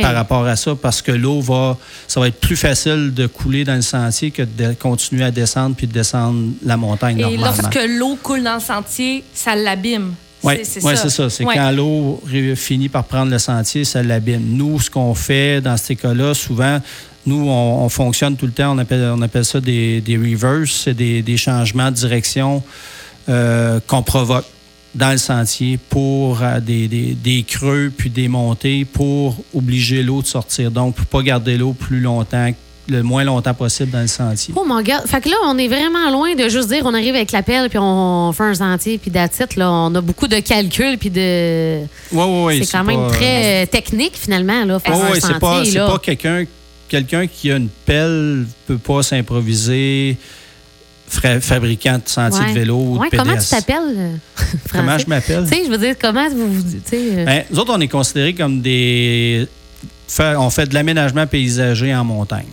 par 0.02 0.14
rapport 0.14 0.44
à 0.46 0.56
ça 0.56 0.75
parce 0.75 1.00
que 1.00 1.11
l'eau 1.11 1.40
va, 1.40 1.78
ça 2.06 2.20
va 2.20 2.28
être 2.28 2.38
plus 2.38 2.56
facile 2.56 3.14
de 3.14 3.26
couler 3.26 3.64
dans 3.64 3.75
le 3.76 3.81
sentier 3.82 4.31
que 4.31 4.43
de 4.43 4.75
continuer 4.75 5.25
à 5.25 5.31
descendre 5.31 5.75
puis 5.75 5.87
de 5.87 5.93
descendre 5.93 6.50
la 6.62 6.76
montagne 6.76 7.19
Et 7.19 7.22
normalement. 7.22 7.46
lorsque 7.46 7.78
l'eau 7.88 8.19
coule 8.22 8.43
dans 8.43 8.55
le 8.56 8.60
sentier, 8.60 9.25
ça 9.32 9.56
l'abîme. 9.56 10.14
Oui, 10.43 10.56
C'est- 10.64 10.84
ouais, 10.84 10.94
ça. 10.96 11.05
c'est 11.05 11.08
ça. 11.10 11.31
C'est 11.31 11.44
Ouais. 11.46 11.55
quand 11.55 11.70
l'eau 11.70 12.22
finit 12.56 12.90
par 12.90 13.05
prendre 13.05 13.31
le 13.31 13.38
sentier, 13.38 13.87
ça 13.87 14.02
l'abîme. 14.02 14.44
Nous, 14.44 14.78
ce 14.78 14.90
qu'on 14.90 15.14
fait 15.14 15.62
dans 15.62 15.78
ces 15.78 15.96
cas-là, 15.96 16.34
souvent, 16.34 16.82
nous, 17.26 17.48
on, 17.48 17.84
on 17.84 17.88
fonctionne 17.88 18.36
tout 18.36 18.46
le 18.46 18.52
temps, 18.52 18.74
on 18.74 18.78
appelle, 18.78 19.12
on 19.16 19.22
appelle 19.22 19.44
ça 19.44 19.60
des, 19.60 20.00
des 20.00 20.16
reverse, 20.16 20.82
c'est 20.84 20.94
des, 20.94 21.22
des 21.22 21.36
changements 21.36 21.90
de 21.90 21.96
direction 21.96 22.62
euh, 23.28 23.80
qu'on 23.86 24.02
provoque 24.02 24.44
dans 24.94 25.10
le 25.10 25.18
sentier 25.18 25.78
pour 25.88 26.42
euh, 26.42 26.60
des, 26.60 26.86
des- 26.86 27.14
des 27.14 27.42
creux 27.42 27.90
puis 27.96 28.10
des 28.10 28.28
montées 28.28 28.84
pour 28.84 29.36
obliger 29.54 30.02
l'eau 30.02 30.22
de 30.22 30.26
sortir. 30.26 30.70
Donc, 30.70 30.94
pour 30.94 31.06
pas 31.06 31.22
garder 31.22 31.56
l'eau 31.56 31.72
plus 31.72 31.98
longtemps, 32.00 32.50
le 32.86 33.02
moins 33.02 33.24
longtemps 33.24 33.54
possible 33.54 33.90
dans 33.90 34.02
le 34.02 34.06
sentier. 34.06 34.52
Oh 34.56 34.64
mon 34.66 34.82
gars. 34.82 35.02
Fait 35.06 35.20
que 35.22 35.30
là, 35.30 35.36
on 35.46 35.56
est 35.56 35.68
vraiment 35.68 36.10
loin 36.10 36.34
de 36.34 36.48
juste 36.50 36.68
dire 36.68 36.82
on 36.84 36.92
arrive 36.92 37.14
avec 37.14 37.32
la 37.32 37.42
pelle 37.42 37.70
puis 37.70 37.78
on 37.80 38.30
fait 38.32 38.44
un 38.44 38.54
sentier 38.54 38.98
puis 38.98 39.10
it, 39.10 39.56
là. 39.56 39.72
On 39.72 39.94
a 39.94 40.00
beaucoup 40.02 40.28
de 40.28 40.38
calculs 40.40 40.98
puis 40.98 41.08
de. 41.10 41.78
Oui, 41.80 41.86
oui, 42.12 42.42
oui. 42.44 42.64
c'est 42.64 42.70
quand 42.76 42.84
même 42.84 43.08
pas, 43.08 43.16
très 43.16 43.62
euh, 43.62 43.66
technique 43.66 44.12
finalement, 44.16 44.64
là. 44.66 44.78
Faire 44.78 44.94
Oui, 44.96 45.02
un 45.02 45.12
oui, 45.12 45.18
c'est 45.20 45.38
pas, 45.40 45.56
sentier, 45.56 45.72
c'est 45.72 45.78
là. 45.78 45.86
pas 45.90 45.98
quelqu'un 45.98 46.44
quelqu'un 46.88 47.26
qui 47.26 47.50
a 47.52 47.56
une 47.56 47.69
pelle 47.69 48.46
peut 48.66 48.78
pas 48.78 49.02
s'improviser 49.02 50.16
fabricant 51.06 51.98
de 51.98 52.08
sentier 52.08 52.40
Ouais. 52.40 52.48
de 52.48 52.58
vélo 52.58 52.76
ou 52.76 52.98
Ouais, 52.98 53.10
de 53.10 53.16
comment 53.16 53.36
tu 53.36 53.46
t'appelles? 53.48 53.94
euh, 53.96 54.16
Comment 54.72 54.98
je 54.98 55.06
m'appelle? 55.06 55.44
Tu 55.48 55.54
sais, 55.56 55.64
je 55.66 55.70
veux 55.70 55.78
dire, 55.78 55.94
comment 56.00 56.28
vous 56.31 56.52
vous. 56.52 56.62
euh, 56.92 57.25
Ben, 57.25 57.44
nous 57.50 57.58
autres, 57.58 57.72
on 57.76 57.81
est 57.81 57.88
considérés 57.88 58.34
comme 58.34 58.60
des. 58.62 59.46
fait- 60.08 60.34
on 60.36 60.50
fait 60.50 60.66
de 60.66 60.75
l'aménagement 60.75 61.26
paysager 61.26 61.94
en 61.94 62.04
montagne. 62.04 62.46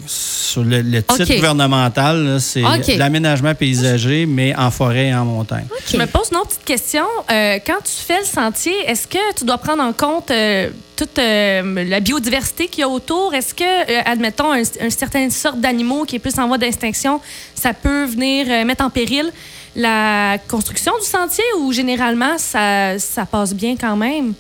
Sur 0.51 0.63
le, 0.65 0.81
le 0.81 1.01
titre 1.01 1.33
gouvernemental, 1.36 2.38
c'est 2.42 2.63
l'aménagement 2.98 3.56
paysager, 3.56 4.25
mais 4.25 4.53
en 4.56 4.69
forêt 4.69 5.07
et 5.07 5.15
en 5.15 5.24
montagne. 5.24 5.68
Je 5.89 5.95
me 5.95 6.06
pose 6.07 6.27
une 6.31 6.38
autre 6.38 6.50
petite 6.50 6.65
question. 6.65 7.06
Euh, 7.31 7.57
quand 7.65 7.81
tu 7.83 7.94
fais 8.07 8.19
le 8.19 8.25
sentier, 8.25 8.74
est-ce 8.86 9.07
que 9.07 9.24
tu 9.38 9.45
dois 9.45 9.57
prendre 9.57 9.81
en 9.81 9.94
compte 9.94 10.30
euh, 10.30 10.69
toute 10.98 11.18
euh, 11.19 11.86
la 11.86 12.00
biodiversité 12.01 12.68
qu'il 12.68 12.81
y 12.81 12.83
a 12.83 12.89
autour? 12.89 13.33
Est-ce 13.33 13.53
que, 13.53 14.09
admettons, 14.13 14.51
un, 14.51 14.63
un 14.88 14.89
certain 14.89 15.30
sorte 15.30 15.59
d'animaux 15.62 16.03
qui 16.03 16.18
est 16.18 16.19
plus 16.19 16.38
en 16.38 16.48
voie 16.48 16.57
d'extinction, 16.57 17.21
ça 17.56 17.74
peut 17.74 18.04
venir 18.06 18.65
mettre 18.65 18.83
en 18.83 18.90
péril 18.90 19.31
la 19.76 20.37
construction 20.49 20.92
du 20.99 21.07
sentier 21.07 21.45
ou 21.59 21.71
généralement 21.71 22.37
ça, 22.37 22.99
ça 22.99 23.26
passe 23.26 23.54
bien 23.54 23.76
quand 23.80 23.95
même? 23.95 24.33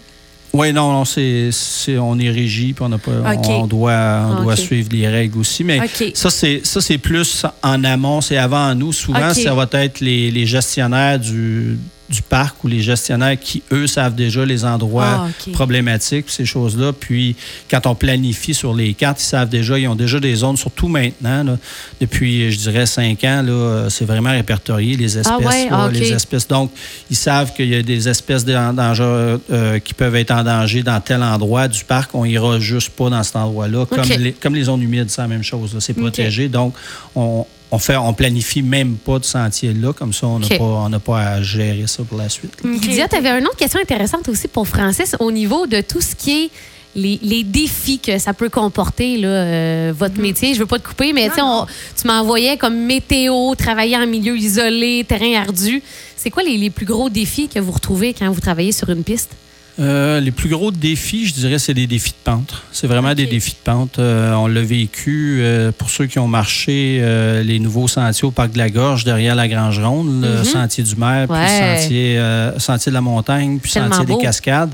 Oui, 0.53 0.73
non, 0.73 0.91
non, 0.91 1.05
c'est, 1.05 1.49
on 1.97 2.19
est 2.19 2.29
régi, 2.29 2.73
puis 2.73 2.83
on, 2.85 2.97
pas, 2.97 3.11
on, 3.47 3.67
doit, 3.67 4.27
on 4.29 4.43
doit 4.43 4.55
suivre 4.57 4.89
les 4.91 5.07
règles 5.07 5.39
aussi. 5.39 5.63
Mais 5.63 5.79
ça, 6.13 6.29
c'est, 6.29 6.61
ça, 6.63 6.81
c'est 6.81 6.97
plus 6.97 7.45
en 7.63 7.83
amont, 7.83 8.19
c'est 8.21 8.37
avant 8.37 8.75
nous. 8.75 8.91
Souvent, 8.91 9.33
ça 9.33 9.53
va 9.53 9.67
être 9.73 10.01
les, 10.01 10.29
les 10.29 10.45
gestionnaires 10.45 11.19
du, 11.19 11.77
du 12.11 12.21
parc 12.21 12.63
ou 12.63 12.67
les 12.67 12.81
gestionnaires 12.81 13.39
qui, 13.39 13.63
eux, 13.71 13.87
savent 13.87 14.15
déjà 14.15 14.43
les 14.45 14.65
endroits 14.65 15.27
Ah, 15.27 15.49
problématiques, 15.53 16.25
ces 16.29 16.45
choses-là. 16.45 16.91
Puis, 16.93 17.35
quand 17.69 17.87
on 17.87 17.95
planifie 17.95 18.53
sur 18.53 18.73
les 18.73 18.93
cartes, 18.93 19.21
ils 19.21 19.25
savent 19.25 19.47
déjà, 19.49 19.79
ils 19.79 19.87
ont 19.87 19.95
déjà 19.95 20.19
des 20.19 20.35
zones, 20.35 20.57
surtout 20.57 20.87
maintenant, 20.89 21.43
là, 21.43 21.57
depuis, 22.01 22.51
je 22.51 22.57
dirais, 22.57 22.85
cinq 22.85 23.23
ans, 23.23 23.43
c'est 23.89 24.05
vraiment 24.05 24.31
répertorié, 24.31 24.97
les 24.97 25.17
espèces. 25.17 25.37
ouais? 25.45 25.69
là, 25.69 25.77
Ah, 25.83 25.87
OK. 25.87 25.93
les 25.93 26.11
espèces. 26.11 26.47
Donc, 26.47 26.71
ils 27.09 27.15
savent 27.15 27.53
qu'il 27.53 27.69
y 27.69 27.75
a 27.75 27.81
des 27.81 28.09
espèces 28.09 28.43
de- 28.43 28.55
en 28.55 28.73
danger, 28.73 29.37
euh, 29.49 29.79
qui 29.79 29.93
peuvent 29.93 30.15
être 30.15 30.31
en 30.31 30.43
danger 30.43 30.83
dans 30.83 30.99
tel 30.99 31.23
endroit 31.23 31.67
du 31.69 31.83
parc. 31.85 32.13
On 32.13 32.25
ira 32.25 32.59
juste 32.59 32.89
pas 32.89 33.09
dans 33.09 33.23
cet 33.23 33.37
endroit-là. 33.37 33.85
Comme, 33.85 34.03
les, 34.19 34.33
comme 34.33 34.55
les 34.55 34.63
zones 34.63 34.81
humides, 34.81 35.09
c'est 35.09 35.21
la 35.21 35.27
même 35.29 35.43
chose. 35.43 35.75
C'est 35.79 35.93
protégé. 35.93 36.49
Donc, 36.49 36.73
on, 37.15 37.45
on 37.71 37.79
fait, 37.79 37.95
on 37.95 38.13
planifie 38.13 38.61
même 38.61 38.95
pas 38.95 39.19
de 39.19 39.25
sentier 39.25 39.73
là. 39.73 39.93
Comme 39.93 40.13
ça, 40.13 40.27
on 40.27 40.39
n'a 40.39 40.47
pas, 40.47 40.63
on 40.63 40.89
n'a 40.89 40.99
pas 40.99 41.19
à 41.21 41.41
gérer 41.41 41.87
ça 41.87 42.03
pour 42.03 42.17
la 42.17 42.29
suite. 42.29 42.53
Lydia, 42.63 43.07
tu 43.07 43.15
avais 43.15 43.29
une 43.39 43.45
autre 43.45 43.55
question 43.57 43.79
intéressante 43.79 44.27
aussi 44.29 44.47
pour 44.47 44.67
Francis 44.67 45.15
au 45.19 45.31
niveau 45.31 45.67
de 45.67 45.81
tout 45.81 46.01
ce 46.01 46.15
qui 46.15 46.45
est 46.45 46.49
les, 46.93 47.17
les 47.23 47.43
défis 47.45 47.99
que 47.99 48.19
ça 48.19 48.33
peut 48.33 48.49
comporter, 48.49 49.15
là, 49.17 49.27
euh, 49.29 49.93
votre 49.97 50.15
Mhm. 50.15 50.21
métier. 50.21 50.53
Je 50.53 50.59
veux 50.59 50.65
pas 50.65 50.77
te 50.77 50.85
couper, 50.85 51.13
mais 51.13 51.29
on- 51.41 51.65
tu 51.99 52.05
m'envoyais 52.05 52.57
comme 52.57 52.75
météo, 52.75 53.55
travailler 53.55 53.95
en 53.95 54.05
milieu 54.05 54.35
isolé, 54.37 55.05
terrain 55.07 55.41
ardu. 55.41 55.81
C'est 56.17 56.29
quoi 56.29 56.43
les, 56.43 56.57
les 56.57 56.69
plus 56.69 56.85
gros 56.85 57.09
défis 57.09 57.47
que 57.47 57.59
vous 57.59 57.71
retrouvez 57.71 58.13
quand 58.13 58.29
vous 58.29 58.41
travaillez 58.41 58.73
sur 58.73 58.89
une 58.89 59.03
piste? 59.05 59.31
Euh, 59.79 60.19
les 60.19 60.31
plus 60.31 60.49
gros 60.49 60.69
défis, 60.71 61.25
je 61.27 61.33
dirais, 61.33 61.57
c'est 61.57 61.73
des 61.73 61.87
défis 61.87 62.11
de 62.11 62.15
pente. 62.31 62.61
C'est 62.71 62.87
vraiment 62.87 63.13
des 63.15 63.25
défis 63.25 63.51
de 63.51 63.63
pente. 63.71 63.99
Euh, 63.99 64.33
on 64.33 64.47
l'a 64.47 64.61
vécu 64.61 65.39
euh, 65.41 65.71
pour 65.75 65.89
ceux 65.89 66.05
qui 66.07 66.19
ont 66.19 66.27
marché 66.27 67.01
les 67.43 67.59
nouveaux 67.59 67.87
sentiers 67.87 68.25
au 68.27 68.31
Parc 68.31 68.51
de 68.51 68.57
la 68.57 68.69
Gorge 68.69 69.03
derrière 69.05 69.33
la 69.35 69.47
Grange 69.47 69.79
Ronde, 69.79 70.21
le 70.23 70.39
Mhm. 70.39 70.43
sentier 70.43 70.83
du 70.83 70.95
maire, 70.95 71.27
puis 71.27 71.37
le 71.39 71.77
sentier, 71.79 72.59
sentier 72.59 72.89
de 72.91 72.93
la 72.95 73.01
montagne, 73.01 73.59
puis 73.59 73.71
Tellement 73.71 73.91
sentier 73.95 74.05
beau. 74.07 74.17
des 74.17 74.23
cascades. 74.25 74.73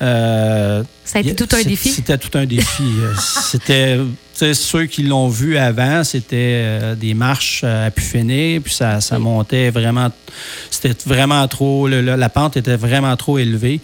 Ça 0.00 0.84
a 1.14 1.18
été 1.20 1.34
tout 1.34 1.48
un 1.56 1.62
défi? 1.62 1.88
C'était 1.90 2.18
tout 2.18 2.36
un 2.38 2.46
défi. 2.46 2.84
C'était, 3.50 3.98
ceux 4.54 4.86
qui 4.86 5.02
l'ont 5.02 5.28
vu 5.28 5.56
avant, 5.58 6.04
c'était 6.04 6.94
des 6.96 7.12
marches 7.14 7.64
à 7.64 7.90
pu 7.90 8.02
finir, 8.02 8.60
puis 8.62 8.72
ça, 8.72 9.00
ça 9.00 9.16
Oui. 9.16 9.22
montait 9.22 9.70
vraiment. 9.70 10.10
C'était 10.70 10.94
vraiment 11.06 11.46
trop. 11.48 11.88
le- 11.88 12.00
le- 12.02 12.14
la 12.14 12.28
pente 12.28 12.56
était 12.56 12.76
vraiment 12.76 13.16
trop 13.16 13.38
élevée. 13.38 13.80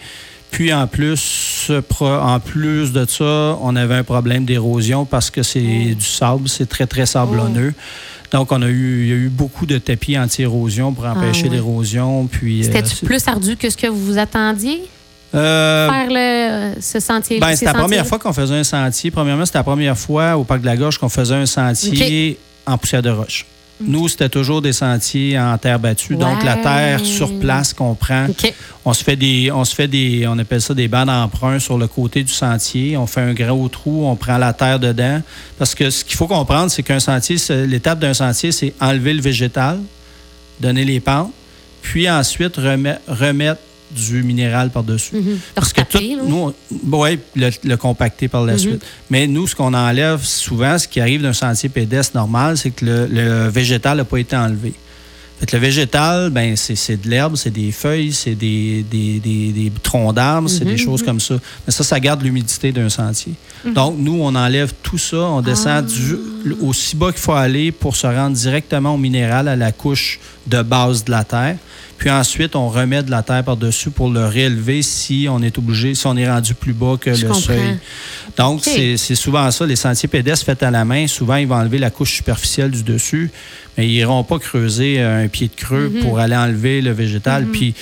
Puis 0.54 0.73
en 0.73 0.87
plus, 0.87 1.68
en 2.00 2.38
plus 2.38 2.92
de 2.92 3.04
ça, 3.08 3.58
on 3.61 3.75
avait 3.75 3.96
un 3.96 4.04
problème 4.04 4.44
d'érosion 4.44 5.04
parce 5.04 5.28
que 5.28 5.42
c'est 5.42 5.61
Oh. 5.90 5.94
du 5.96 6.04
sable, 6.04 6.49
c'est 6.49 6.68
très, 6.68 6.87
très 6.87 7.06
sablonneux. 7.06 7.75
Donc, 8.30 8.52
on 8.52 8.62
a 8.62 8.68
eu, 8.68 9.02
il 9.02 9.08
y 9.08 9.12
a 9.12 9.16
eu 9.16 9.28
beaucoup 9.30 9.66
de 9.66 9.78
tapis 9.78 10.16
anti-érosion 10.16 10.92
pour 10.92 11.06
empêcher 11.06 11.46
Ah 11.46 11.49
ouais. 11.49 11.54
l'érosion. 11.56 12.28
Puis, 12.28 12.61
euh, 12.61 12.64
C'était-tu 12.66 13.04
plus 13.04 13.26
ardu 13.26 13.56
que 13.56 13.68
ce 13.68 13.76
que 13.76 13.88
vous 13.88 14.04
vous 14.04 14.18
attendiez? 14.18 14.82
Euh, 15.34 15.88
faire 15.90 16.06
le, 16.08 16.80
ce 16.80 17.00
sentier 17.00 17.40
Ben, 17.40 17.56
c'était 17.56 17.73
la 17.73 17.75
première 17.80 18.06
fois 18.06 18.20
qu'on 18.20 18.32
faisait 18.32 18.54
un 18.54 18.62
sentier. 18.62 19.11
Premièrement, 19.11 19.44
c'était 19.46 19.58
la 19.58 19.64
première 19.64 19.99
fois 19.99 20.37
au 20.37 20.44
Parc 20.44 20.61
de 20.61 20.66
la 20.66 20.76
Gorge 20.76 20.99
qu'on 20.99 21.08
faisait 21.08 21.34
un 21.34 21.46
sentier 21.46 22.38
en 22.64 22.78
poussière 22.78 23.02
de 23.02 23.11
roche. 23.11 23.44
Nous, 23.81 24.09
c'était 24.09 24.28
toujours 24.28 24.62
des 24.62 24.73
sentiers 24.73 25.38
en 25.38 25.59
terre 25.59 25.81
battue. 25.81 26.14
Donc, 26.14 26.45
la 26.45 26.57
terre 26.57 27.00
sur 27.04 27.38
place 27.40 27.73
qu'on 27.73 27.95
prend, 27.95 28.26
on 28.85 28.93
se 28.93 29.02
fait 29.02 29.16
des, 29.16 29.50
on 29.52 29.64
se 29.64 29.75
fait 29.75 29.88
des, 29.88 30.26
on 30.28 30.38
appelle 30.38 30.61
ça 30.61 30.75
des 30.75 30.87
bancs 30.87 31.07
d'emprunt 31.07 31.59
sur 31.59 31.76
le 31.76 31.88
côté 31.88 32.23
du 32.23 32.33
sentier. 32.33 32.97
On 32.97 33.07
fait 33.07 33.21
un 33.21 33.35
gros 33.35 33.69
trou, 33.69 34.07
on 34.07 34.14
prend 34.14 34.38
la 34.38 34.52
terre 34.52 34.78
dedans. 34.78 35.21
Parce 35.59 35.75
que 35.75 35.90
ce 35.90 36.04
qu'il 36.04 36.16
faut 36.16 36.28
comprendre, 36.28 36.71
c'est 36.71 36.83
qu'un 36.85 37.00
sentier, 37.00 37.37
l'étape 37.66 37.99
d'un 37.99 38.14
sentier, 38.14 38.52
c'est 38.52 38.75
enlever 38.81 39.12
le 39.12 39.21
végétal, 39.21 39.81
donner 40.61 40.85
les 40.85 41.00
pentes, 41.00 41.33
puis 41.83 42.09
ensuite 42.09 42.57
remettre, 42.57 43.00
remettre 43.09 43.61
du 43.95 44.23
minéral 44.23 44.71
par-dessus. 44.71 45.17
Mhm. 45.17 45.39
Parce 45.55 45.73
que 45.73 45.81
tout, 45.83 45.99
nous, 46.27 46.53
oui, 46.93 47.19
le, 47.37 47.51
le 47.65 47.77
compacter 47.77 48.29
par 48.29 48.45
la 48.45 48.53
Mhm. 48.55 48.59
suite. 48.59 48.83
Mais 49.11 49.27
nous, 49.27 49.47
ce 49.47 49.55
qu'on 49.55 49.73
enlève 49.75 50.23
souvent, 50.23 50.79
ce 50.79 50.89
qui 50.89 51.01
arrive 51.01 51.23
d'un 51.23 51.33
sentier 51.33 51.69
pédestre 51.69 52.17
normal, 52.17 52.57
c'est 52.59 52.71
que 52.71 52.85
le, 52.85 53.07
le 53.07 53.49
végétal 53.49 53.97
n'a 53.99 54.05
pas 54.05 54.19
été 54.19 54.37
enlevé. 54.37 54.75
Fait 55.41 55.47
que 55.47 55.57
le 55.57 55.62
végétal, 55.62 56.31
ben, 56.31 56.55
c'est 56.57 57.00
de 57.03 57.11
l'herbe, 57.11 57.35
c'est 57.37 57.50
des 57.50 57.73
feuilles, 57.73 58.12
c'est 58.12 58.37
des, 58.37 58.85
des, 58.88 59.19
des- 59.19 59.53
des 59.53 59.73
troncs 59.83 60.14
d'arbres, 60.14 60.49
c'est 60.49 60.64
des 60.64 60.76
choses 60.76 61.03
comme 61.03 61.19
ça. 61.21 61.35
Mais 61.67 61.73
ça, 61.73 61.83
ça 61.83 61.99
garde 61.99 62.23
l'humidité 62.23 62.71
d'un 62.71 62.88
sentier. 62.88 63.33
Donc, 63.67 63.97
nous, 63.99 64.19
on 64.21 64.35
enlève 64.35 64.73
tout 64.83 64.99
ça, 64.99 65.17
on 65.17 65.41
descend 65.43 65.87
du, 65.87 66.17
aussi 66.62 66.95
bas 66.97 67.11
qu'il 67.11 67.21
faut 67.21 67.33
aller 67.33 67.73
pour 67.73 67.97
se 67.97 68.07
rendre 68.07 68.37
directement 68.37 68.95
au 68.95 68.99
minéral, 68.99 69.49
à 69.49 69.57
la 69.57 69.73
couche 69.73 70.21
de 70.47 70.62
base 70.62 71.05
de 71.05 71.11
la 71.11 71.25
terre. 71.25 71.57
Puis 71.97 72.11
ensuite, 72.11 72.55
on 72.57 72.69
remet 72.69 73.03
de 73.03 73.11
la 73.11 73.23
terre 73.23 73.45
par-dessus 73.45 73.88
pour 73.91 74.11
le 74.11 74.26
réélever 74.26 74.83
si 74.83 75.26
on 75.31 75.41
est 75.43 75.57
obligé, 75.57 75.95
si 75.95 76.07
on 76.07 76.17
est 76.17 76.29
rendu 76.29 76.53
plus 76.53 76.73
bas 76.75 76.97
que 77.00 77.14
Je 77.14 77.23
le 77.23 77.29
comprends. 77.29 77.41
seuil. 77.41 77.79
Donc, 78.37 78.62
c'est 78.64 79.14
souvent 79.14 79.50
ça. 79.50 79.64
Les 79.64 79.76
sentiers 79.76 80.09
pédestres 80.09 80.45
faits 80.45 80.62
à 80.64 80.71
la 80.71 80.85
main, 80.85 81.07
souvent, 81.07 81.37
ils 81.37 81.47
vont 81.47 81.55
enlever 81.55 81.79
la 81.79 81.91
couche 81.91 82.12
superficielle 82.17 82.73
du 82.73 82.83
dessus, 82.83 83.31
mais 83.79 83.87
ils 83.88 83.93
n'iront 83.93 84.25
pas 84.25 84.38
creuser 84.41 84.97
euh, 84.99 85.24
un 85.25 85.28
pied 85.28 85.49
de 85.49 85.54
creux 85.61 85.88
Mhm. 85.95 86.00
pour 86.02 86.19
aller 86.19 86.37
enlever 86.37 86.81
le 86.81 86.93
végétal. 86.93 87.47
Puis, 87.47 87.75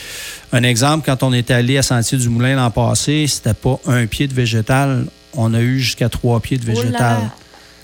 un 0.52 0.62
exemple, 0.62 1.04
quand 1.04 1.22
on 1.22 1.32
est 1.32 1.50
allé 1.50 1.76
à 1.78 1.82
Sentier 1.82 2.18
du 2.18 2.28
Moulin 2.28 2.56
l'an 2.56 2.70
passé, 2.70 3.26
c'était 3.26 3.54
pas 3.54 3.78
un 3.87 4.06
pied 4.06 4.26
de 4.28 4.34
végétal. 4.34 5.06
On 5.34 5.54
a 5.54 5.61
eu 5.61 5.80
jusqu'à 5.80 6.08
trois 6.08 6.40
pieds 6.40 6.58
de 6.58 6.64
Oh 6.70 6.75
végétal. 6.75 7.30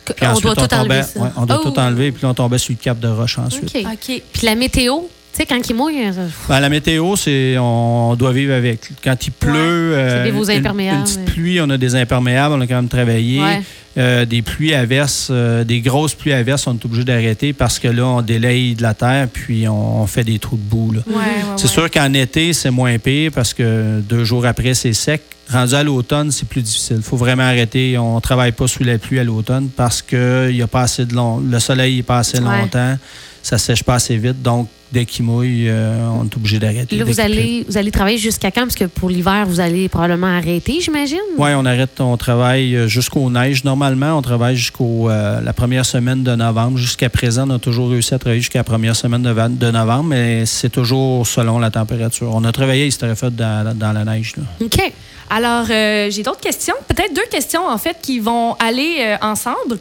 Puis 0.05 0.15
on 0.23 0.31
ensuite, 0.31 0.45
doit 0.45 0.55
tout 0.55 0.67
tombait, 0.67 0.77
enlever 0.95 1.03
ça. 1.03 1.21
ouais, 1.21 1.29
on 1.37 1.45
doit 1.47 1.61
Oh! 1.63 1.71
tout 1.71 1.79
enlever, 1.79 2.13
puis 2.13 2.23
là, 2.23 2.31
on 2.31 2.35
tombait 2.35 2.57
sur 2.59 2.73
le 2.73 2.83
cap 2.83 2.99
de 2.99 3.09
roche 3.09 3.39
ensuite. 3.39 3.75
OK. 3.77 3.85
OK. 3.93 4.23
Puis 4.33 4.47
la 4.47 4.55
météo, 4.55 5.01
tu 5.33 5.37
sais, 5.39 5.47
quand 5.47 5.61
il 5.69 5.75
mouille, 5.75 6.03
euh, 6.07 6.27
Ben, 6.49 6.61
la 6.61 6.69
météo, 6.69 7.15
c'est 7.17 7.57
on, 7.59 8.17
doit 8.17 8.33
vivre 8.33 8.53
avec. 8.55 8.81
Quand 9.05 9.17
il 9.27 9.31
pleut, 9.31 9.53
euh, 9.95 10.25
C'est 10.25 10.25
des- 10.25 10.37
vos 10.37 10.45
une- 10.45 10.63
petite 11.03 11.19
ouais. 11.19 11.25
pluie, 11.25 11.61
on 11.61 11.71
a 11.71 11.79
des 11.79 11.95
imperméables, 11.95 12.55
on 12.57 12.61
a 12.61 12.67
quand 12.67 12.77
même 12.77 12.89
travaillé. 12.89 13.41
Ouais. 13.41 13.63
Euh, 13.97 14.25
des 14.25 14.43
pluies 14.43 14.75
averses, 14.75 15.29
euh, 15.31 15.65
des 15.65 15.81
grosses 15.81 16.15
pluies 16.15 16.33
averses, 16.33 16.67
on 16.69 16.75
est 16.75 16.85
obligé 16.85 17.03
d'arrêter 17.05 17.53
parce 17.53 17.81
que 17.81 17.89
là, 17.89 18.07
on 18.07 18.23
délaye 18.23 18.75
de 18.77 18.83
la 18.83 18.95
terre 18.95 19.27
puis 19.33 19.67
on, 19.67 20.03
on 20.03 20.07
fait 20.07 20.23
des 20.23 20.39
trous 20.39 20.57
de 20.57 20.63
boue. 20.63 20.93
Ouais, 20.95 21.03
ouais, 21.17 21.25
C'est 21.57 21.65
ouais. 21.65 21.69
sûr 21.69 21.91
qu'en 21.91 22.13
été, 22.15 22.53
c'est 22.53 22.71
moins 22.71 22.97
pire 22.99 23.33
parce 23.35 23.53
que 23.55 23.99
deux 24.01 24.23
jours 24.25 24.47
après, 24.47 24.75
c'est 24.75 24.93
sec. 24.93 25.23
Rendu 25.51 25.75
à 25.75 25.83
l'automne, 25.83 26.31
c'est 26.31 26.47
plus 26.47 26.63
difficile. 26.63 26.97
Il 26.99 27.03
faut 27.03 27.17
vraiment 27.17 27.43
arrêter. 27.45 27.97
On 27.99 28.17
ne 28.17 28.21
travaille 28.21 28.53
pas 28.53 28.69
sous 28.69 28.85
la 28.85 28.99
pluie 28.99 29.19
à 29.19 29.25
l'automne 29.25 29.69
parce 29.75 30.01
que 30.03 30.49
y 30.53 30.63
a 30.63 30.67
pas 30.69 30.83
assez 30.83 31.05
de 31.05 31.15
long... 31.15 31.41
le 31.41 31.59
soleil 31.59 31.97
n'est 31.97 32.03
pas 32.03 32.19
assez 32.19 32.39
Ouais. 32.39 32.61
longtemps. 32.61 32.97
Ça 33.43 33.57
sèche 33.59 33.83
pas 33.83 33.95
assez 33.95 34.17
vite. 34.17 34.43
Donc, 34.43 34.69
dès 34.93 35.05
qu'il 35.05 35.25
mouille, 35.25 35.69
euh, 35.69 35.99
on 36.09 36.25
est 36.25 36.37
obligé 36.37 36.59
d'arrêter. 36.59 36.97
Là, 36.97 37.05
vous 37.05 37.21
allez, 37.21 37.65
vous 37.69 37.77
allez 37.77 37.91
travailler 37.91 38.19
jusqu'à 38.19 38.51
quand? 38.51 38.63
Parce 38.63 38.75
que 38.75 38.85
pour 38.85 39.11
l'hiver, 39.11 39.47
vous 39.47 39.61
allez 39.61 39.89
probablement 39.89 40.27
arrêter, 40.27 40.81
j'imagine? 40.81 41.19
Oui, 41.37 41.51
on 41.57 41.65
arrête, 41.65 42.01
on 42.01 42.17
travaille 42.17 42.75
euh, 42.75 42.89
jusqu'aux 42.89 43.31
neiges. 43.31 43.65
Normalement, 43.65 44.17
on 44.17 44.23
travaille 44.23 44.57
jusqu'au 44.57 45.11
euh, 45.11 45.41
la 45.41 45.53
première 45.53 45.85
semaine 45.85 46.23
de 46.23 46.35
novembre. 46.35 46.79
Jusqu'à 46.79 47.11
présent, 47.11 47.49
on 47.49 47.55
a 47.55 47.59
toujours 47.59 47.91
réussi 47.91 48.15
à 48.15 48.19
travailler 48.19 48.41
jusqu'à 48.41 48.61
la 48.61 48.65
première 48.65 48.97
semaine 48.97 49.23
de, 49.23 49.71
novembre, 49.71 50.05
mais 50.05 50.47
c'est 50.47 50.71
toujours 50.71 51.27
selon 51.27 51.59
la 51.59 51.71
température. 51.71 52.31
On 52.35 52.45
a 52.45 52.53
travaillé, 52.53 52.87
il 52.87 52.93
s'était 52.93 53.15
fait 53.15 53.35
dans, 53.35 53.77
dans 53.77 53.93
la 53.93 54.05
neige. 54.05 54.35
Là. 54.37 54.45
OK. 54.65 54.93
Alors, 55.31 55.67
euh, 55.71 56.11
j'ai 56.11 56.23
d'autres 56.23 56.41
questions. 56.41 56.75
Peut-être 56.89 57.15
deux 57.15 57.27
questions, 57.31 57.67
en 57.69 57.77
fait, 57.77 57.99
qui 58.01 58.19
vont 58.19 58.55
aller 58.55 59.17
ensemble. 59.21 59.79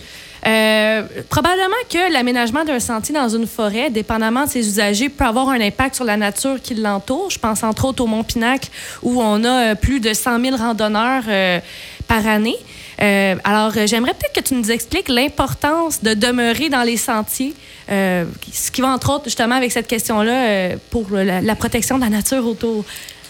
Euh, 0.47 1.03
probablement 1.29 1.75
que 1.89 2.11
l'aménagement 2.11 2.63
d'un 2.63 2.79
sentier 2.79 3.13
dans 3.13 3.27
une 3.29 3.47
forêt, 3.47 3.89
dépendamment 3.89 4.45
de 4.45 4.49
ses 4.49 4.59
usagers, 4.67 5.09
peut 5.09 5.25
avoir 5.25 5.49
un 5.49 5.59
impact 5.59 5.95
sur 5.95 6.05
la 6.05 6.15
nature 6.17 6.61
qui 6.61 6.73
l'entoure. 6.75 7.29
Je 7.29 7.37
pense 7.39 7.63
entre 7.63 7.85
autres 7.85 8.03
au 8.03 8.07
Mont 8.07 8.23
Pinacle, 8.23 8.69
où 9.03 9.21
on 9.21 9.43
a 9.43 9.71
euh, 9.71 9.75
plus 9.75 9.99
de 9.99 10.13
100 10.13 10.39
000 10.39 10.55
randonneurs 10.57 11.23
euh, 11.27 11.59
par 12.07 12.25
année. 12.27 12.55
Euh, 13.01 13.35
alors, 13.43 13.71
j'aimerais 13.85 14.13
peut-être 14.13 14.33
que 14.33 14.47
tu 14.47 14.55
nous 14.55 14.71
expliques 14.71 15.09
l'importance 15.09 16.01
de 16.01 16.13
demeurer 16.13 16.69
dans 16.69 16.83
les 16.83 16.97
sentiers, 16.97 17.53
ce 17.89 18.71
qui 18.71 18.81
va 18.81 18.87
entre 18.89 19.11
autres 19.13 19.25
justement 19.25 19.55
avec 19.55 19.71
cette 19.71 19.87
question-là 19.87 20.69
pour 20.89 21.07
la, 21.11 21.41
la 21.41 21.55
protection 21.55 21.97
de 21.97 22.03
la 22.03 22.09
nature 22.09 22.45
autour. 22.47 22.83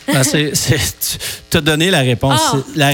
Ben, 0.07 0.23
c'est- 0.23 0.53
tu 1.49 1.57
as 1.57 1.61
donné 1.61 1.91
la 1.91 1.99
réponse. 1.99 2.39
Ah! 2.53 2.57
La- 2.75 2.93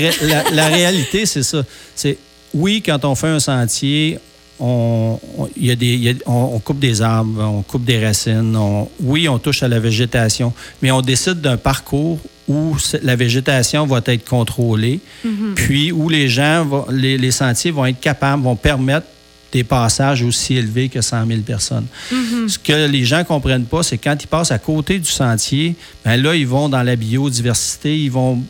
la 0.52 0.68
réalité, 0.68 1.26
c'est 1.28 1.44
ça. 1.44 1.64
C'est 1.96 2.18
oui, 2.54 2.82
quand 2.86 3.04
on 3.06 3.16
fait 3.16 3.28
un 3.28 3.40
sentier, 3.40 4.20
on, 4.60 5.20
y 5.60 5.72
a 5.72 5.76
des, 5.76 5.94
il 5.94 6.04
y 6.04 6.10
a- 6.10 6.14
on, 6.26 6.52
on 6.56 6.60
coupe 6.60 6.80
des 6.80 7.02
arbres, 7.02 7.42
on 7.44 7.62
coupe 7.64 7.84
des 7.86 8.04
racines. 8.06 8.56
on- 8.56 8.88
oui, 9.02 9.28
on 9.28 9.40
touche 9.40 9.64
à 9.64 9.68
la 9.68 9.80
végétation, 9.80 10.54
mais 10.82 10.92
on 10.92 11.02
décide 11.02 11.42
d'un 11.42 11.58
parcours 11.58 12.20
où 12.48 12.76
la 13.02 13.16
végétation 13.16 13.86
va 13.88 14.02
être 14.06 14.28
contrôlée, 14.30 15.00
puis 15.56 15.92
où 15.92 16.10
les 16.10 16.28
gens, 16.30 16.66
vont- 16.66 16.86
les, 16.92 17.18
les 17.18 17.32
sentiers 17.32 17.72
vont 17.72 17.86
être 17.86 18.00
capables, 18.00 18.44
vont 18.44 18.56
permettre 18.56 19.08
des 19.52 19.64
passages 19.64 20.24
aussi 20.24 20.56
élevés 20.56 20.90
que 20.90 21.00
100 21.02 21.26
000 21.28 21.42
personnes. 21.42 21.86
Ce 22.48 22.58
que 22.58 22.88
les 22.88 23.06
gens 23.06 23.20
ne 23.20 23.24
comprennent 23.24 23.66
pas, 23.66 23.84
c'est 23.84 23.98
quand 24.00 24.16
ils 24.22 24.28
passent 24.28 24.52
à 24.52 24.58
côté 24.60 24.98
du 25.00 25.10
sentier, 25.10 25.76
ben 26.04 26.18
là, 26.22 26.36
ils 26.36 26.48
vont 26.48 26.70
dans 26.70 26.82
la 26.84 26.96
biodiversité, 26.96 27.98
ils 27.98 28.12
vont, 28.12 28.42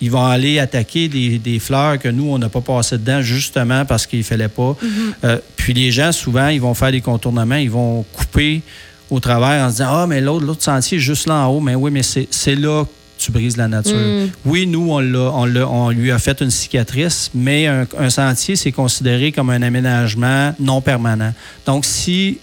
ils 0.00 0.10
vont 0.10 0.24
aller 0.26 0.58
attaquer 0.58 1.08
des, 1.08 1.38
des 1.38 1.58
fleurs 1.58 1.98
que 1.98 2.08
nous, 2.08 2.30
on 2.32 2.38
n'a 2.38 2.48
pas 2.48 2.60
passé 2.62 2.96
dedans, 2.98 3.20
justement 3.22 3.84
parce 3.84 4.06
qu'il 4.06 4.20
ne 4.20 4.24
fallait 4.24 4.48
pas. 4.48 4.76
Euh, 5.24 5.38
puis 5.56 5.74
les 5.74 5.90
gens, 5.90 6.12
souvent, 6.12 6.48
ils 6.48 6.60
vont 6.60 6.74
faire 6.74 6.90
des 6.92 7.00
contournements, 7.02 7.56
ils 7.56 7.70
vont 7.70 8.04
couper 8.14 8.62
au 9.10 9.20
travers 9.20 9.64
en 9.64 9.68
se 9.68 9.74
disant 9.74 9.88
Ah, 9.90 10.06
mais 10.06 10.20
l'autre, 10.20 10.62
sentier 10.62 10.98
est 10.98 11.00
juste 11.00 11.26
là 11.26 11.34
en 11.34 11.46
haut. 11.48 11.60
Mais 11.60 11.74
oui, 11.74 11.90
mais 11.90 12.02
c'est 12.02 12.54
là 12.54 12.84
que 12.84 12.90
tu 13.24 13.30
brises 13.32 13.56
la 13.58 13.68
nature. 13.68 13.94
Mm. 13.96 14.30
Oui, 14.46 14.66
nous, 14.66 14.90
on, 14.90 15.00
l'a- 15.00 15.30
on, 15.32 15.54
on 15.66 15.90
lui 15.90 16.10
a 16.10 16.18
fait 16.18 16.40
une 16.40 16.50
cicatrice, 16.50 17.30
mais 17.34 17.66
un, 17.66 17.86
un 17.98 18.08
sentier, 18.08 18.56
c'est 18.56 18.72
considéré 18.72 19.32
comme 19.32 19.50
un 19.50 19.60
aménagement 19.60 20.54
non 20.58 20.80
permanent. 20.80 21.34
Donc, 21.66 21.84
si 21.84 22.38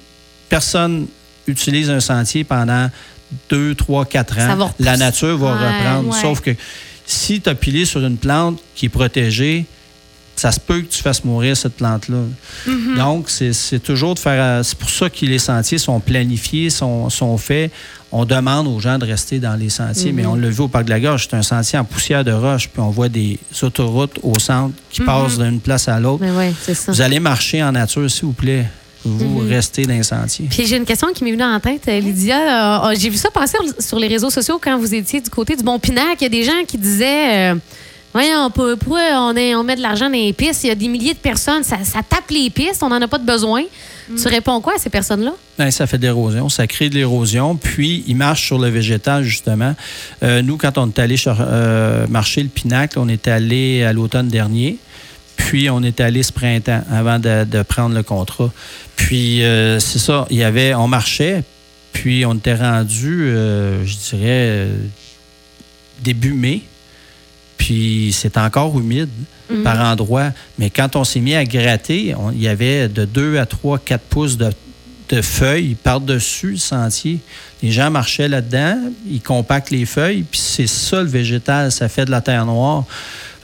personne 0.49 1.07
utilise 1.47 1.89
un 1.89 1.99
sentier 2.01 2.43
pendant 2.43 2.89
deux, 3.49 3.73
trois, 3.75 4.05
quatre 4.05 4.35
Ça 4.35 4.55
va 4.55 4.65
ans, 4.65 4.67
repousser. 4.67 4.83
la 4.89 4.97
nature 4.97 5.37
va 5.37 5.47
Ouais, 5.47 5.67
reprendre. 5.79 6.09
ouais. 6.09 6.21
Sauf 6.21 6.41
que 6.41 6.51
si 7.07 7.41
tu 7.41 7.49
as 7.49 7.55
pilé 7.55 7.85
sur 7.85 8.05
une 8.05 8.17
plante 8.17 8.59
qui 8.75 8.85
est 8.85 8.89
protégée, 8.89 9.65
ça 10.35 10.51
se 10.51 10.59
peut 10.59 10.81
que 10.81 10.91
tu 10.91 11.01
fasses 11.01 11.23
mourir 11.23 11.57
cette 11.57 11.77
plante-là. 11.77 12.17
Donc, 12.95 13.27
c'est 13.29 13.79
toujours 13.81 14.13
de 14.13 14.19
faire. 14.19 14.39
euh, 14.59 14.61
C'est 14.63 14.77
pour 14.77 14.89
ça 14.91 15.09
que 15.09 15.25
les 15.25 15.39
sentiers 15.39 15.79
sont 15.79 15.99
planifiés, 15.99 16.69
sont, 16.69 17.09
sont 17.09 17.35
faits. 17.39 17.71
On 18.11 18.23
demande 18.23 18.67
aux 18.67 18.79
gens 18.79 18.99
de 18.99 19.05
rester 19.05 19.39
dans 19.39 19.55
les 19.55 19.69
sentiers, 19.69 20.11
mais 20.11 20.25
on 20.27 20.35
l'a 20.35 20.49
vu 20.49 20.61
au 20.61 20.67
Parc 20.67 20.85
de 20.85 20.91
la 20.91 20.99
Gorge, 20.99 21.27
c'est 21.29 21.35
un 21.35 21.41
sentier 21.41 21.79
en 21.79 21.83
poussière 21.85 22.23
de 22.23 22.31
roche, 22.31 22.69
puis 22.69 22.81
on 22.81 22.89
voit 22.91 23.09
des 23.09 23.39
autoroutes 23.63 24.19
au 24.21 24.37
centre 24.37 24.75
qui 24.91 25.01
passent 25.01 25.37
d'une 25.39 25.59
place 25.59 25.87
à 25.87 25.99
l'autre. 25.99 26.23
Oui, 26.25 26.53
ça. 26.75 26.91
Vous 26.91 27.01
allez 27.01 27.19
marcher 27.19 27.63
en 27.63 27.71
nature, 27.71 28.09
s'il 28.11 28.25
vous 28.25 28.33
plaît. 28.33 28.65
Vous 29.07 29.39
restez 29.47 29.85
dans 29.85 29.93
les 29.93 30.03
sentiers. 30.03 30.47
Puis 30.49 30.65
j'ai 30.65 30.77
une 30.77 30.85
question 30.85 31.07
qui 31.13 31.23
m'est 31.23 31.31
venue 31.31 31.43
en 31.43 31.59
tête, 31.59 31.83
euh, 31.87 31.99
Lydia. 31.99 32.87
Euh, 32.89 32.95
j'ai 32.97 33.09
vu 33.09 33.17
ça 33.17 33.29
passer 33.31 33.57
sur 33.79 33.99
les 33.99 34.07
réseaux 34.07 34.29
sociaux 34.29 34.59
quand 34.61 34.77
vous 34.77 34.93
étiez 34.93 35.21
du 35.21 35.29
côté 35.29 35.55
du 35.55 35.63
Bon 35.63 35.79
Pinac. 35.79 36.17
Il 36.19 36.23
y 36.23 36.27
a 36.27 36.29
des 36.29 36.43
gens 36.43 36.63
qui 36.67 36.77
disaient, 36.77 37.53
euh, 37.53 37.55
Voyons, 38.13 38.49
pour- 38.49 38.75
pourquoi 38.79 39.01
on, 39.15 39.35
est- 39.35 39.53
on 39.53 39.63
met 39.63 39.75
de 39.75 39.81
l'argent 39.81 40.05
dans 40.05 40.13
les 40.13 40.33
pistes? 40.33 40.63
Il 40.63 40.67
y 40.67 40.71
a 40.71 40.75
des 40.75 40.87
milliers 40.87 41.13
de 41.13 41.19
personnes, 41.19 41.61
ça, 41.63 41.77
ça 41.83 41.99
tape 42.07 42.31
les 42.31 42.49
pistes, 42.49 42.81
on 42.81 42.89
n'en 42.89 42.99
a 43.01 43.07
pas 43.07 43.19
de 43.19 43.25
besoin. 43.25 43.61
Tu 44.19 44.27
réponds 44.29 44.59
quoi 44.61 44.75
à 44.75 44.79
ces 44.79 44.89
personnes-là? 44.89 45.33
Ben, 45.59 45.69
ça 45.69 45.85
fait 45.85 45.97
de 45.97 46.03
l'érosion, 46.03 46.47
ça 46.49 46.65
crée 46.65 46.89
de 46.89 46.95
l'érosion, 46.95 47.57
puis 47.57 48.05
il 48.07 48.15
marche 48.15 48.47
sur 48.47 48.57
le 48.57 48.69
végétal, 48.69 49.23
justement. 49.23 49.75
Euh, 50.23 50.41
nous, 50.41 50.55
quand 50.57 50.77
on 50.77 50.87
est 50.87 50.97
allé 50.97 51.17
cher- 51.17 51.37
euh, 51.41 52.07
marcher 52.07 52.41
le 52.41 52.47
pinacle, 52.49 52.97
on 52.97 53.09
est 53.09 53.27
allé 53.27 53.83
à 53.83 53.91
l'automne 53.93 54.29
dernier, 54.29 54.77
puis 55.37 55.69
on 55.69 55.81
est 55.81 56.01
allé 56.01 56.21
ce 56.23 56.33
printemps 56.33 56.83
avant 56.91 57.19
de, 57.19 57.45
de 57.45 57.61
prendre 57.61 57.95
le 57.95 58.03
contrat. 58.03 58.51
Puis 58.97 59.43
euh, 59.43 59.79
c'est 59.79 59.99
ça, 59.99 60.27
il 60.29 60.37
y 60.37 60.43
avait, 60.43 60.73
on 60.75 60.87
marchait, 60.87 61.43
puis 61.93 62.25
on 62.25 62.33
était 62.33 62.55
rendu, 62.55 63.23
euh, 63.29 63.85
je 63.85 63.95
dirais, 64.09 64.67
début 66.03 66.33
mai, 66.33 66.61
puis 67.57 68.11
c'est 68.13 68.37
encore 68.37 68.77
humide 68.77 69.09
Mhm. 69.49 69.63
par 69.63 69.79
endroits. 69.79 70.31
Mais 70.59 70.69
quand 70.69 70.95
on 70.95 71.03
s'est 71.03 71.21
mis 71.21 71.33
à 71.33 71.45
gratter, 71.45 72.13
il 72.33 72.41
y 72.41 72.47
avait 72.47 72.89
de 72.89 73.05
2 73.05 73.37
à 73.37 73.45
3, 73.45 73.79
4 73.79 74.01
pouces 74.01 74.37
de, 74.37 74.49
de 75.09 75.21
feuilles 75.21 75.75
par-dessus 75.75 76.51
le 76.51 76.57
sentier. 76.57 77.19
Les 77.63 77.71
gens 77.71 77.89
marchaient 77.89 78.27
là-dedans, 78.27 78.77
ils 79.09 79.21
compactent 79.21 79.71
les 79.71 79.85
feuilles, 79.85 80.23
puis 80.29 80.39
c'est 80.39 80.67
ça 80.67 81.01
le 81.01 81.07
végétal, 81.07 81.71
ça 81.71 81.87
fait 81.87 82.03
de 82.05 82.11
la 82.11 82.19
terre 82.21 82.45
noire. 82.45 82.83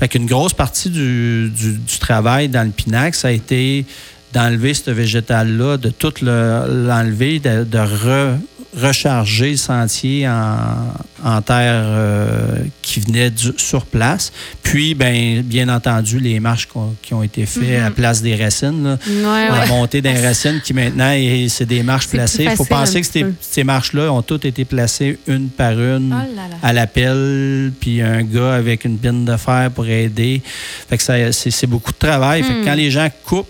Fait 0.04 0.10
qu'une 0.10 0.26
grosse 0.26 0.54
partie 0.54 0.90
du, 0.90 1.50
du- 1.50 1.98
travail 1.98 2.50
dans 2.50 2.64
le 2.64 2.72
pinacle, 2.72 3.16
ça 3.16 3.30
a 3.30 3.32
été 3.32 3.86
d'enlever 4.34 4.74
ce 4.74 4.92
végétal-là, 4.92 5.78
de 5.78 5.90
tout 5.90 6.14
le- 6.22 6.86
l'enlever, 6.88 7.40
de, 7.40 7.64
de 7.64 7.78
re- 7.78 8.38
recharger 8.76 9.52
le 9.52 9.58
sentier 9.58 10.28
en, 10.28 10.94
en 11.24 11.42
terre 11.44 11.84
euh, 11.86 12.58
qui 12.82 13.00
venait 13.02 13.30
du- 13.30 13.54
sur 13.58 13.86
place. 13.86 14.32
Puis, 14.64 14.96
ben, 14.96 15.44
bien 15.44 15.70
entendu, 15.70 16.18
les 16.20 16.40
marches 16.40 16.68
qui 17.04 17.14
ont 17.14 17.22
été 17.22 17.46
faites 17.46 17.84
à 17.84 17.92
place 17.92 18.24
des 18.24 18.36
racines, 18.36 18.84
là, 18.84 18.98
Ouais, 19.08 19.50
la 19.50 19.60
ouais. 19.62 19.68
montée 19.68 20.02
des 20.02 20.20
racines 20.20 20.60
qui 20.64 20.74
maintenant, 20.74 21.14
c'est 21.50 21.68
des 21.68 21.84
marches 21.84 22.08
placées. 22.08 22.46
Il 22.50 22.56
faut 22.56 22.66
penser 22.66 23.02
que 23.02 23.08
ces, 23.40 23.64
marches-là 23.64 24.12
ont 24.12 24.24
toutes 24.24 24.46
été 24.46 24.66
placées 24.66 25.20
une 25.28 25.50
par 25.50 25.74
une 25.74 26.12
Oh 26.12 26.36
là 26.36 26.48
là. 26.50 26.56
à 26.64 26.74
l'appel, 26.74 27.72
puis 27.80 28.02
un 28.02 28.24
gars 28.24 28.56
avec 28.56 28.86
une 28.86 28.98
pine 28.98 29.24
de 29.24 29.38
fer 29.38 29.70
pour 29.70 29.86
aider. 29.86 30.42
Fait 30.90 30.98
que 30.98 31.32
c'est 31.32 31.68
beaucoup 31.68 31.92
de 31.92 31.98
travail. 32.00 32.42
Fait 32.42 32.54
Hmm. 32.54 32.62
que 32.62 32.66
quand 32.66 32.76
les 32.76 32.90
gens 32.90 33.08
coupent, 33.24 33.48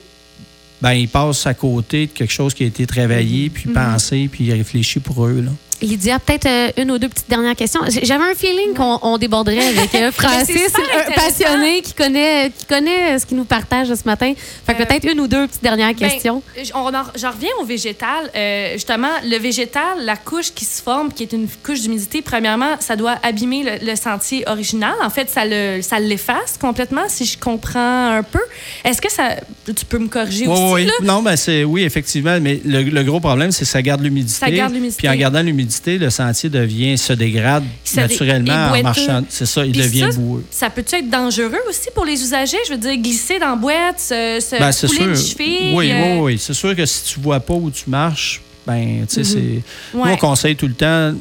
ben, 0.84 0.92
ils 0.92 1.08
passent 1.08 1.48
à 1.48 1.54
côté 1.54 2.08
de 2.08 2.12
quelque 2.12 2.34
chose 2.34 2.54
qui 2.54 2.64
a 2.64 2.68
été 2.68 2.86
travaillé, 2.86 3.50
puis 3.50 3.70
Hmm. 3.70 3.74
pensé, 3.74 4.28
puis 4.30 4.52
réfléchi 4.52 5.00
pour 5.00 5.26
eux. 5.26 5.40
Là. 5.40 5.52
Lydia, 5.84 6.18
peut-être 6.20 6.46
euh, 6.48 6.72
une 6.82 6.92
ou 6.92 6.98
deux 6.98 7.10
petites 7.10 7.30
dernières 7.30 7.56
questions. 7.56 7.82
J'avais 8.04 8.24
un 8.24 8.36
feeling 8.36 8.74
qu'on 8.74 9.00
on 9.02 9.18
déborderait 9.18 9.68
avec 9.68 9.94
euh, 9.96 10.12
Francis, 10.18 10.72
un 10.76 11.12
passionné 11.12 11.82
qui 11.82 11.94
connaît, 11.94 12.52
qui 12.58 12.66
connaît 12.66 13.20
ce 13.20 13.26
qu'il 13.26 13.38
nous 13.38 13.44
partage 13.46 13.88
ce 13.94 14.04
matin. 14.06 14.34
Fait 14.66 14.74
que 14.76 14.82
Euh, 14.82 14.86
peut-être 14.86 15.12
une 15.12 15.20
ou 15.20 15.28
deux 15.28 15.46
petites 15.48 15.62
dernières 15.64 15.94
Ben, 15.94 16.10
questions. 16.10 16.42
J'en 16.64 16.86
reviens 17.32 17.50
au 17.60 17.66
végétal. 17.66 18.32
Euh, 18.36 18.74
justement, 18.74 19.10
le 19.26 19.38
végétal, 19.38 20.04
la 20.06 20.16
couche 20.16 20.52
qui 20.54 20.66
se 20.66 20.82
forme, 20.82 21.12
qui 21.12 21.24
est 21.24 21.34
une 21.34 21.48
couche 21.66 21.82
d'humidité, 21.82 22.22
premièrement, 22.22 22.76
ça 22.80 22.96
doit 22.96 23.16
abîmer 23.22 23.64
le, 23.64 23.86
le 23.92 23.96
sentier 23.96 24.44
original. 24.48 24.94
En 25.04 25.10
fait, 25.10 25.30
ça 25.30 25.46
le- 25.46 25.82
ça 25.82 26.00
l'efface 26.00 26.58
complètement, 26.60 27.04
si 27.10 27.26
je 27.26 27.38
comprends 27.38 28.08
un 28.18 28.24
peu. 28.24 28.40
Est-ce 28.86 29.02
que 29.02 29.12
ça. 29.12 29.36
Tu 29.66 29.86
peux 29.86 30.00
me 30.00 30.08
corriger 30.08 30.48
Oui, 30.48 30.54
aussi, 30.54 30.74
oui. 30.74 30.86
là? 30.86 30.92
Non, 31.04 31.22
ben 31.22 31.36
c'est 31.36 31.64
oui, 31.64 31.84
effectivement, 31.84 32.38
mais 32.42 32.62
le, 32.66 32.84
le 32.84 33.04
gros 33.04 33.20
problème, 33.20 33.52
c'est 33.52 33.66
que 33.66 33.72
ça 33.72 33.82
garde 33.82 34.02
l'humidité. 34.02 34.40
Ça 34.40 34.50
garde 34.52 34.74
l'humidité. 34.74 34.98
Puis 35.00 35.10
en 35.10 35.16
gardant 35.20 35.42
l'humidité, 35.42 35.73
le 35.86 36.10
sentier 36.10 36.50
devient, 36.50 36.98
se 36.98 37.14
dégrade 37.14 37.64
naturellement 37.96 38.72
en 38.74 38.84
marchant. 38.84 39.24
C'est 39.30 39.46
ça, 39.46 39.66
il 39.66 39.72
Puis 39.72 39.82
devient 39.82 40.12
ça, 40.12 40.20
boueux. 40.20 40.44
Ça 40.50 40.70
peut-tu 40.70 40.96
être 40.96 41.10
dangereux 41.10 41.62
aussi 41.70 41.90
pour 41.94 42.06
les 42.06 42.22
usagers? 42.22 42.58
Je 42.68 42.74
veux 42.74 42.80
dire, 42.80 42.98
glisser 42.98 43.40
dans 43.40 43.52
la 43.52 43.56
boîte, 43.56 44.00
se, 44.00 44.40
se 44.40 44.58
Ben, 44.58 44.72
couler 44.72 45.16
cheville. 45.16 45.76
Oui, 45.76 45.92
euh, 45.92 46.16
oui, 46.16 46.20
oui. 46.22 46.38
C'est 46.40 46.54
sûr 46.54 46.76
que 46.76 46.86
si 46.86 47.14
tu 47.14 47.20
vois 47.20 47.40
pas 47.40 47.54
où 47.54 47.70
tu 47.70 47.90
marches, 47.90 48.42
ben, 48.66 49.06
tu 49.08 49.16
sais, 49.16 49.24
c'est. 49.24 49.64
Nous, 49.94 50.02
ouais. 50.02 50.12
on 50.14 50.18
conseille 50.18 50.56
tout 50.56 50.68
le 50.68 50.74
temps. 50.74 51.14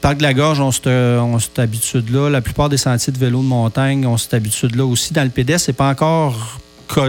Parc 0.00 0.18
de 0.18 0.22
la 0.22 0.34
Gorge, 0.34 0.60
on 0.60 0.70
cette, 0.70 0.86
on 0.88 1.38
cette 1.38 1.58
habitude-là. 1.58 2.28
La 2.28 2.42
plupart 2.42 2.68
des 2.68 2.76
sentiers 2.76 3.12
de 3.12 3.18
vélo 3.18 3.38
de 3.38 3.46
montagne 3.46 4.06
ont 4.06 4.18
cette 4.18 4.34
habitude-là 4.34 4.84
aussi. 4.84 5.12
Dans 5.14 5.24
le 5.24 5.30
pédestre, 5.30 5.66
c'est 5.66 5.72
pas 5.72 5.88
encore. 5.88 6.58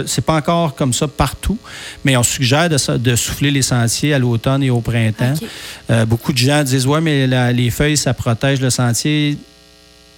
C'est 0.05 0.25
pas 0.25 0.35
encore 0.35 0.75
comme 0.75 0.93
ça 0.93 1.07
partout, 1.07 1.57
mais 2.03 2.17
on 2.17 2.23
suggère 2.23 2.69
de, 2.69 3.15
souffler 3.15 3.51
les 3.51 3.61
sentiers 3.61 4.13
à 4.13 4.19
l'automne 4.19 4.63
et 4.63 4.69
au 4.69 4.81
printemps. 4.81 5.33
Euh, 5.89 6.05
beaucoup 6.05 6.33
de 6.33 6.37
gens 6.37 6.63
disent 6.63 6.87
Ouais, 6.87 7.01
mais 7.01 7.27
la- 7.27 7.51
les 7.51 7.69
feuilles, 7.69 7.97
ça 7.97 8.13
protège 8.13 8.59
le 8.59 8.69
sentier. 8.69 9.37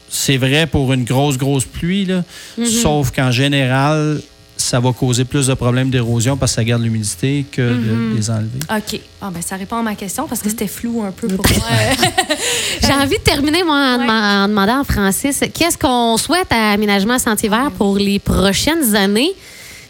C'est 0.10 0.38
vrai 0.38 0.65
pour 0.65 0.91
une 0.93 1.04
grosse, 1.04 1.38
grosse 1.38 1.65
pluie, 1.65 2.06
là. 2.06 2.24
Mhm. 2.58 2.65
sauf 2.65 3.12
qu'en 3.12 3.32
général, 3.32 4.22
ça 4.62 4.80
va 4.80 4.91
causer 4.91 5.24
plus 5.26 5.48
de 5.48 5.54
problèmes 5.54 5.89
d'érosion 5.89 6.36
parce 6.36 6.52
que 6.52 6.56
ça 6.58 6.63
garde 6.63 6.82
l'humidité 6.82 7.45
que 7.50 7.62
Mhm. 7.62 8.12
de 8.12 8.17
les 8.17 8.30
enlever. 8.30 8.60
OK. 8.69 9.00
Ah, 9.22 9.30
ben, 9.34 9.41
ça 9.41 9.56
répond 9.56 9.78
à 9.78 9.82
ma 9.82 9.95
question 9.95 10.28
parce 10.28 10.41
que 10.41 10.50
c'était 10.50 10.67
flou 10.67 11.02
un 11.02 11.12
peu 11.12 11.28
pour 11.28 11.45
moi. 11.58 11.65
J'ai 12.84 12.93
envie 12.93 13.17
de 13.17 13.24
terminer, 13.24 13.63
moi, 13.63 13.76
en, 13.78 14.00
Ouais. 14.00 14.06
deman- 14.06 14.43
en 14.45 14.48
demandant 14.50 14.82
à 14.82 14.84
Francis, 14.84 15.39
qu'est-ce 15.54 15.78
qu'on 15.78 16.17
souhaite 16.17 16.52
à 16.52 16.72
Aménagement 16.72 17.17
Sentier 17.19 17.50
Vert 17.50 17.72
pour 17.78 17.98
les 17.98 18.19
prochaines 18.19 18.95
années? 18.95 19.32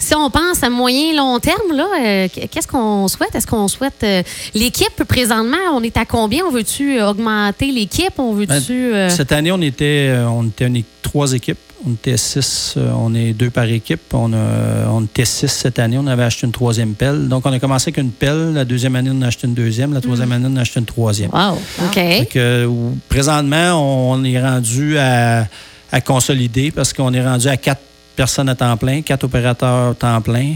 Si 0.02 0.16
on 0.16 0.30
pense 0.30 0.64
à 0.64 0.70
moyen 0.70 1.14
long 1.14 1.40
terme, 1.40 1.74
là, 1.76 1.88
euh, 2.02 2.28
qu'est-ce 2.32 2.68
qu'on 2.68 3.08
souhaite? 3.10 3.36
Est-ce 3.36 3.46
qu'on 3.48 3.68
souhaite 3.68 4.02
euh, 4.04 4.24
l'équipe 4.54 5.04
présentement? 5.06 5.58
On 5.74 5.84
est 5.84 5.98
à 5.98 6.06
combien? 6.06 6.46
On 6.46 6.52
veut-tu 6.52 7.02
augmenter 7.02 7.72
l'équipe? 7.72 8.14
On 8.18 8.32
veut-tu. 8.34 8.72
euh, 8.94 9.10
Cette 9.10 9.32
année, 9.34 9.52
on 9.52 9.62
était, 9.62 10.08
euh, 10.10 10.28
on 10.30 10.48
était 10.48 10.68
une- 10.68 10.84
trois 11.02 11.34
équipes. 11.34 11.58
On 11.86 11.94
était 11.94 12.18
six, 12.18 12.76
euh, 12.78 12.92
on 12.96 13.16
est 13.16 13.34
deux 13.34 13.50
par 13.50 13.66
équipe. 13.66 14.14
On, 14.14 14.34
a, 14.34 14.90
on 14.90 15.04
était 15.06 15.26
six 15.26 15.48
cette 15.48 15.80
année. 15.80 15.98
On 15.98 16.08
avait 16.08 16.24
acheté 16.24 16.46
une 16.46 16.52
troisième 16.52 16.94
pelle. 16.94 17.28
Donc, 17.28 17.46
on 17.46 17.52
a 17.54 17.60
commencé 17.60 17.90
avec 17.90 17.98
une 17.98 18.12
pelle. 18.12 18.54
La 18.54 18.66
deuxième 18.66 18.96
année, 18.96 19.12
on 19.14 19.22
a 19.22 19.28
acheté 19.28 19.48
une 19.48 19.54
deuxième. 19.54 19.94
La 19.94 20.02
troisième 20.02 20.32
année, 20.32 20.48
on 20.50 20.58
a 20.58 20.62
acheté 20.62 20.80
une 20.80 20.86
troisième. 20.86 21.32
Wow, 21.32 21.58
OK. 21.86 21.94
Fait 21.94 22.30
que, 22.30 22.40
euh, 22.40 22.92
présentement, 23.08 24.12
on 24.12 24.24
est 24.24 24.42
rendu 24.42 24.98
à, 24.98 25.48
à 25.92 26.02
consolider 26.02 26.72
parce 26.72 26.92
qu'on 26.94 27.14
est 27.14 27.26
rendu 27.26 27.48
à 27.48 27.58
quatre 27.58 27.82
personnes 28.16 28.50
à 28.50 28.56
temps 28.56 28.76
plein, 28.76 29.02
quatre 29.02 29.24
opérateurs 29.24 29.92
à 29.92 29.94
temps 29.94 30.22
plein. 30.22 30.56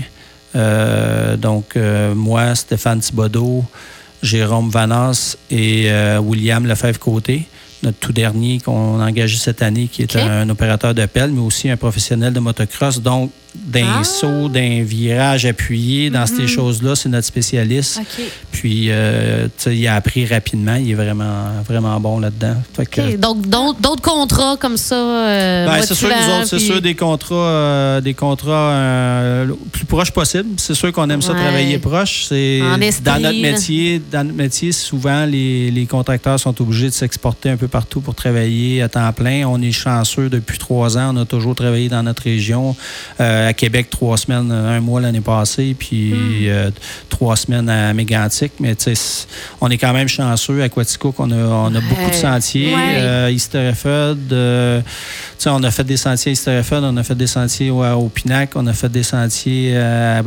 Euh, 0.55 1.37
donc, 1.37 1.75
euh, 1.75 2.13
moi, 2.13 2.53
Stéphane 2.55 2.99
Thibodeau, 2.99 3.63
Jérôme 4.21 4.69
Vanas 4.69 5.37
et 5.49 5.85
euh, 5.87 6.19
William 6.19 6.65
Lefebvre-Côté, 6.65 7.47
notre 7.83 7.97
tout 7.99 8.13
dernier 8.13 8.59
qu'on 8.59 8.99
a 8.99 9.05
engagé 9.05 9.37
cette 9.37 9.61
année, 9.61 9.87
qui 9.91 10.01
est 10.01 10.15
un 10.15 10.49
opérateur 10.49 10.93
de 10.93 11.05
pelle, 11.05 11.31
mais 11.31 11.41
aussi 11.41 11.69
un 11.69 11.77
professionnel 11.77 12.33
de 12.33 12.39
motocross. 12.39 13.01
Donc, 13.01 13.31
d'un 13.55 13.99
Ah! 13.99 14.03
saut, 14.03 14.49
d'un 14.49 14.81
virage 14.83 15.45
appuyé, 15.45 16.09
dans 16.09 16.25
ces 16.25 16.47
choses-là, 16.47 16.95
c'est 16.95 17.09
notre 17.09 17.27
spécialiste. 17.27 18.01
Puis, 18.51 18.87
euh, 18.89 19.47
il 19.67 19.87
a 19.87 19.93
appris 19.95 20.25
rapidement. 20.25 20.75
Il 20.75 20.89
est 20.89 20.95
vraiment, 20.95 21.45
vraiment 21.67 21.99
bon 21.99 22.19
là-dedans. 22.19 22.55
Donc, 23.19 23.47
d'autres 23.79 24.01
contrats 24.01 24.57
comme 24.59 24.77
ça. 24.77 24.95
euh, 24.95 25.67
ben, 25.67 25.81
c'est 25.83 25.93
sûr 25.93 26.09
nous 26.09 26.45
c'est 26.47 26.59
sûr 26.59 26.81
des 26.81 26.95
contrats, 26.95 27.35
euh, 27.35 28.01
des 28.01 28.13
contrats 28.15 29.45
plus 29.71 29.85
proches 29.85 30.11
possible. 30.11 30.49
C'est 30.57 30.73
sûr 30.73 30.91
qu'on 30.91 31.09
aime 31.09 31.21
ça 31.21 31.33
travailler 31.33 31.77
proche. 31.77 32.25
C'est 32.29 32.59
dans 33.03 33.19
notre 33.19 33.41
métier. 33.41 34.01
Dans 34.11 34.23
notre 34.23 34.37
métier, 34.37 34.71
souvent 34.71 35.25
les, 35.25 35.69
les 35.69 35.85
contracteurs 35.85 36.39
sont 36.39 36.59
obligés 36.61 36.87
de 36.87 36.93
s'exporter 36.93 37.49
un 37.51 37.57
peu 37.57 37.67
partout 37.73 38.01
pour 38.01 38.13
travailler 38.13 38.83
à 38.83 38.87
temps 38.87 39.11
plein. 39.13 39.45
On 39.47 39.59
est 39.59 39.71
chanceux 39.71 40.29
depuis 40.29 40.59
trois 40.59 40.95
ans. 40.95 41.11
On 41.15 41.21
a 41.21 41.25
toujours 41.25 41.55
travaillé 41.55 41.89
dans 41.89 42.03
notre 42.03 42.21
région. 42.23 42.75
Euh, 43.19 43.49
à 43.49 43.53
Québec, 43.53 43.87
trois 43.89 44.15
semaines, 44.17 44.51
un 44.51 44.79
mois 44.79 45.01
l'année 45.01 45.21
passée, 45.21 45.75
puis 45.77 46.13
Hmm. 46.13 46.45
euh, 46.47 46.71
trois 47.09 47.35
semaines 47.35 47.67
à 47.69 47.91
Mégantic. 47.95 48.51
Mais 48.59 48.75
tu 48.75 48.83
sais, 48.83 48.95
c- 48.95 49.25
on 49.59 49.69
est 49.71 49.79
quand 49.79 49.91
même 49.91 50.07
chanceux 50.07 50.61
à 50.61 50.69
Quaticook. 50.69 51.15
On 51.19 51.31
a, 51.31 51.35
on 51.35 51.73
a 51.73 51.81
beaucoup 51.81 52.09
de 52.11 52.15
sentiers. 52.15 52.75
Ouais. 52.75 52.95
Euh, 52.97 53.29
sais, 55.39 55.49
on 55.49 55.63
a 55.63 55.71
fait 55.71 55.83
des 55.83 55.97
sentiers 55.97 56.29
à 56.29 56.33
East 56.33 56.47
Hereford, 56.47 56.81
on 56.83 56.95
a 56.97 57.03
fait 57.03 57.15
des 57.15 57.27
sentiers 57.27 57.71
au, 57.71 57.83
au 57.83 58.07
Pinac, 58.09 58.51
on 58.55 58.67
a 58.67 58.73
fait 58.73 58.89
des 58.89 59.03
sentiers 59.03 59.75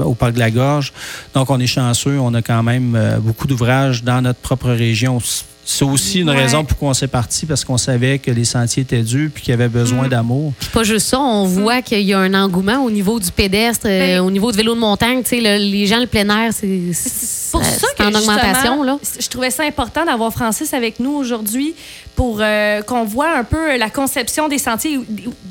au 0.04 0.14
Parc 0.14 0.32
de 0.34 0.40
la 0.40 0.50
Gorge. 0.50 0.92
Donc, 1.34 1.48
on 1.50 1.60
est 1.60 1.66
chanceux. 1.68 2.18
On 2.18 2.34
a 2.34 2.42
quand 2.42 2.62
même 2.64 2.98
beaucoup 3.20 3.46
d'ouvrages 3.46 4.02
dans 4.02 4.20
notre 4.20 4.40
propre 4.40 4.70
région. 4.70 5.20
C'est 5.68 5.84
aussi 5.84 6.20
une 6.20 6.30
Ouais. 6.30 6.36
raison 6.42 6.64
pourquoi 6.64 6.90
on 6.90 6.94
s'est 6.94 7.08
parti, 7.08 7.44
parce 7.44 7.64
qu'on 7.64 7.76
savait 7.76 8.20
que 8.20 8.30
les 8.30 8.44
sentiers 8.44 8.84
étaient 8.84 9.02
durs 9.02 9.30
puis 9.34 9.42
qu'il 9.42 9.50
y 9.50 9.54
avait 9.54 9.68
besoin 9.68 10.06
Mm. 10.06 10.10
d'amour. 10.10 10.52
Puis 10.60 10.68
pas 10.72 10.84
juste 10.84 11.08
ça, 11.08 11.18
on 11.18 11.44
voit 11.44 11.82
qu'il 11.82 12.02
y 12.02 12.14
a 12.14 12.20
un 12.20 12.34
engouement 12.34 12.84
au 12.84 12.90
niveau 12.90 13.18
du 13.18 13.32
pédestre, 13.32 13.86
euh, 13.86 14.18
Ben- 14.18 14.20
au 14.20 14.30
niveau 14.30 14.52
du 14.52 14.56
vélo 14.58 14.76
de 14.76 14.80
montagne. 14.80 15.22
Tu 15.24 15.30
sais, 15.30 15.40
le- 15.40 15.58
les 15.62 15.86
gens, 15.86 15.98
le 15.98 16.06
plein 16.06 16.28
air, 16.28 16.52
c'est 16.52 16.92
C'est 16.92 17.50
pour 17.50 17.64
ça- 17.64 17.78
ça 17.80 17.86
en 18.06 18.18
augmentation. 18.18 18.52
justement, 18.54 18.82
Là. 18.84 18.98
Je 19.20 19.28
trouvais 19.28 19.50
ça 19.50 19.64
important 19.64 20.04
d'avoir 20.04 20.32
Francis 20.32 20.72
avec 20.74 21.00
nous 21.00 21.12
aujourd'hui 21.14 21.74
pour 22.14 22.38
euh, 22.40 22.82
qu'on 22.82 23.04
voit 23.04 23.30
un 23.36 23.44
peu 23.44 23.76
la 23.76 23.90
conception 23.90 24.48
des 24.48 24.58
sentiers. 24.58 24.98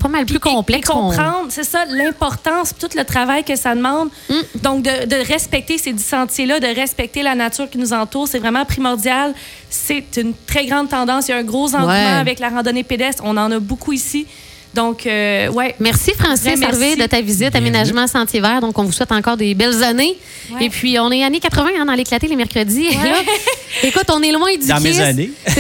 Pas 0.02 0.08
mal 0.08 0.26
plus 0.26 0.38
et- 0.38 0.40
complexe 0.40 0.90
Et 0.90 0.92
comprendre, 0.94 1.48
c'est 1.50 1.64
ça, 1.64 1.86
l'importance, 1.86 2.74
tout 2.80 2.90
le 2.96 3.04
travail 3.04 3.44
que 3.44 3.56
ça 3.56 3.76
demande. 3.76 4.10
Mm. 4.30 4.34
Donc, 4.64 4.84
de, 4.84 5.06
de 5.06 5.16
respecter 5.28 5.78
ces 5.78 5.94
dix 5.94 6.06
sentiers-là, 6.06 6.60
de 6.60 6.68
respecter 6.68 7.22
la 7.24 7.36
nature 7.36 7.70
qui 7.70 7.78
nous 7.78 7.94
entoure, 7.94 8.28
c'est 8.28 8.40
vraiment 8.40 8.66
primordial. 8.66 9.34
C'est 9.70 10.18
une 10.18 10.34
très 10.48 10.66
grande 10.66 10.90
tendance. 10.90 11.28
Il 11.28 11.32
y 11.32 11.34
a 11.34 11.38
un 11.38 11.44
gros 11.44 11.76
engouement 11.76 11.88
Ouais. 11.88 12.20
avec 12.20 12.40
la 12.40 12.50
randonnée 12.50 12.84
pédestre. 12.84 13.22
On 13.26 13.38
en 13.38 13.52
a 13.52 13.60
beaucoup 13.60 13.92
ici. 13.94 14.26
Donc, 14.76 15.08
euh, 15.08 15.48
ouais. 15.50 15.74
Merci, 15.80 16.12
Francis. 16.20 16.62
Hervé, 16.62 16.98
de 16.98 17.06
ta 17.06 17.22
visite, 17.22 17.52
Bienvenue. 17.52 17.70
Aménagement 17.70 18.08
Sentier 18.08 18.42
Vert. 18.42 18.60
Donc, 18.60 18.78
on 18.78 18.84
vous 18.84 18.92
souhaite 18.92 19.14
encore 19.14 19.38
des 19.38 19.56
belles 19.56 19.82
années. 19.84 20.18
Ouais. 20.52 20.66
Et 20.66 20.70
puis, 20.70 21.00
on 21.00 21.10
est 21.12 21.24
années 21.24 21.40
80 21.40 21.70
hein, 21.80 21.86
dans 21.86 21.94
l'éclaté 21.94 22.28
les 22.28 22.36
mercredis. 22.36 22.90
Là, 22.90 23.22
écoute, 23.84 24.04
on 24.10 24.22
est 24.22 24.34
loin 24.34 24.50
du 24.60 24.68
Dans 24.68 24.82
mes 24.82 25.00
années. 25.00 25.32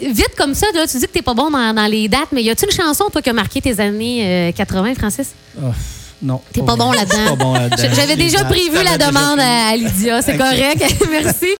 Vite 0.00 0.32
comme 0.36 0.54
ça, 0.54 0.66
là, 0.74 0.86
tu 0.86 0.96
dis 0.96 1.06
que 1.06 1.12
t'es 1.12 1.22
pas 1.22 1.34
bon 1.34 1.50
dans, 1.50 1.74
dans 1.74 1.86
les 1.86 2.08
dates, 2.08 2.28
mais 2.32 2.42
y 2.42 2.48
a-tu 2.48 2.64
une 2.64 2.70
chanson, 2.70 3.04
toi, 3.12 3.20
qui 3.20 3.28
a 3.28 3.34
marqué 3.34 3.60
tes 3.60 3.78
années 3.80 4.48
euh, 4.48 4.52
80, 4.52 4.94
Francis? 4.94 5.28
Oh, 5.62 5.66
non. 6.22 6.40
T'es 6.52 6.62
pas 6.62 6.76
bon 6.76 6.92
là-dedans. 6.92 7.36
Pas 7.36 7.36
bon 7.36 7.52
là-dedans. 7.54 7.88
J'avais 7.94 8.16
déjà 8.16 8.44
prévu 8.44 8.76
la 8.82 8.96
demande 8.96 9.38
à, 9.40 9.68
à 9.68 9.76
Lydia. 9.76 10.22
C'est 10.22 10.38
correct. 10.38 10.82
Merci. 11.10 11.48